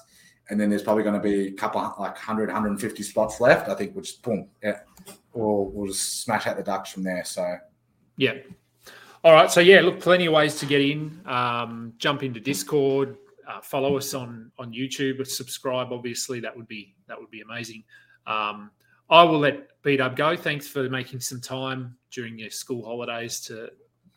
[0.50, 3.74] and then there's probably going to be a couple like 100 150 spots left i
[3.74, 4.80] think which boom yeah
[5.36, 7.58] we'll, we'll just smash out the ducks from there so
[8.18, 8.34] Yeah.
[9.24, 9.50] All right.
[9.52, 11.20] So yeah, look, plenty of ways to get in.
[11.26, 13.18] Um, jump into Discord.
[13.48, 15.26] Uh, follow us on on YouTube.
[15.28, 15.92] Subscribe.
[15.92, 17.84] Obviously, that would be that would be amazing.
[18.28, 18.72] Um,
[19.10, 20.36] I will let B Dub go.
[20.36, 23.70] Thanks for making some time during your school holidays to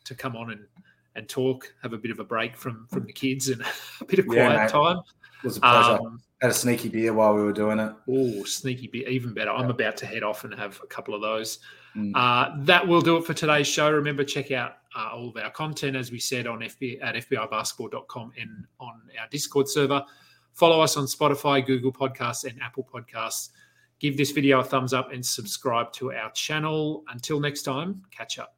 [0.04, 0.66] to come on and
[1.14, 1.72] and talk.
[1.82, 3.62] Have a bit of a break from from the kids and
[4.00, 4.70] a bit of quiet mate.
[4.70, 4.98] time.
[4.98, 8.44] it was a pleasure Um, had a sneaky beer while we were doing it Oh,
[8.44, 9.50] sneaky beer, even better.
[9.50, 11.58] I'm about to head off and have a couple of those.
[11.96, 12.12] Mm.
[12.14, 13.90] Uh, that will do it for today's show.
[13.90, 18.32] Remember, check out uh, all of our content, as we said, on FB, at FBIbasketball.com
[18.40, 20.04] and on our Discord server.
[20.54, 23.50] Follow us on Spotify, Google Podcasts, and Apple Podcasts.
[24.00, 27.04] Give this video a thumbs up and subscribe to our channel.
[27.08, 28.57] Until next time, catch up.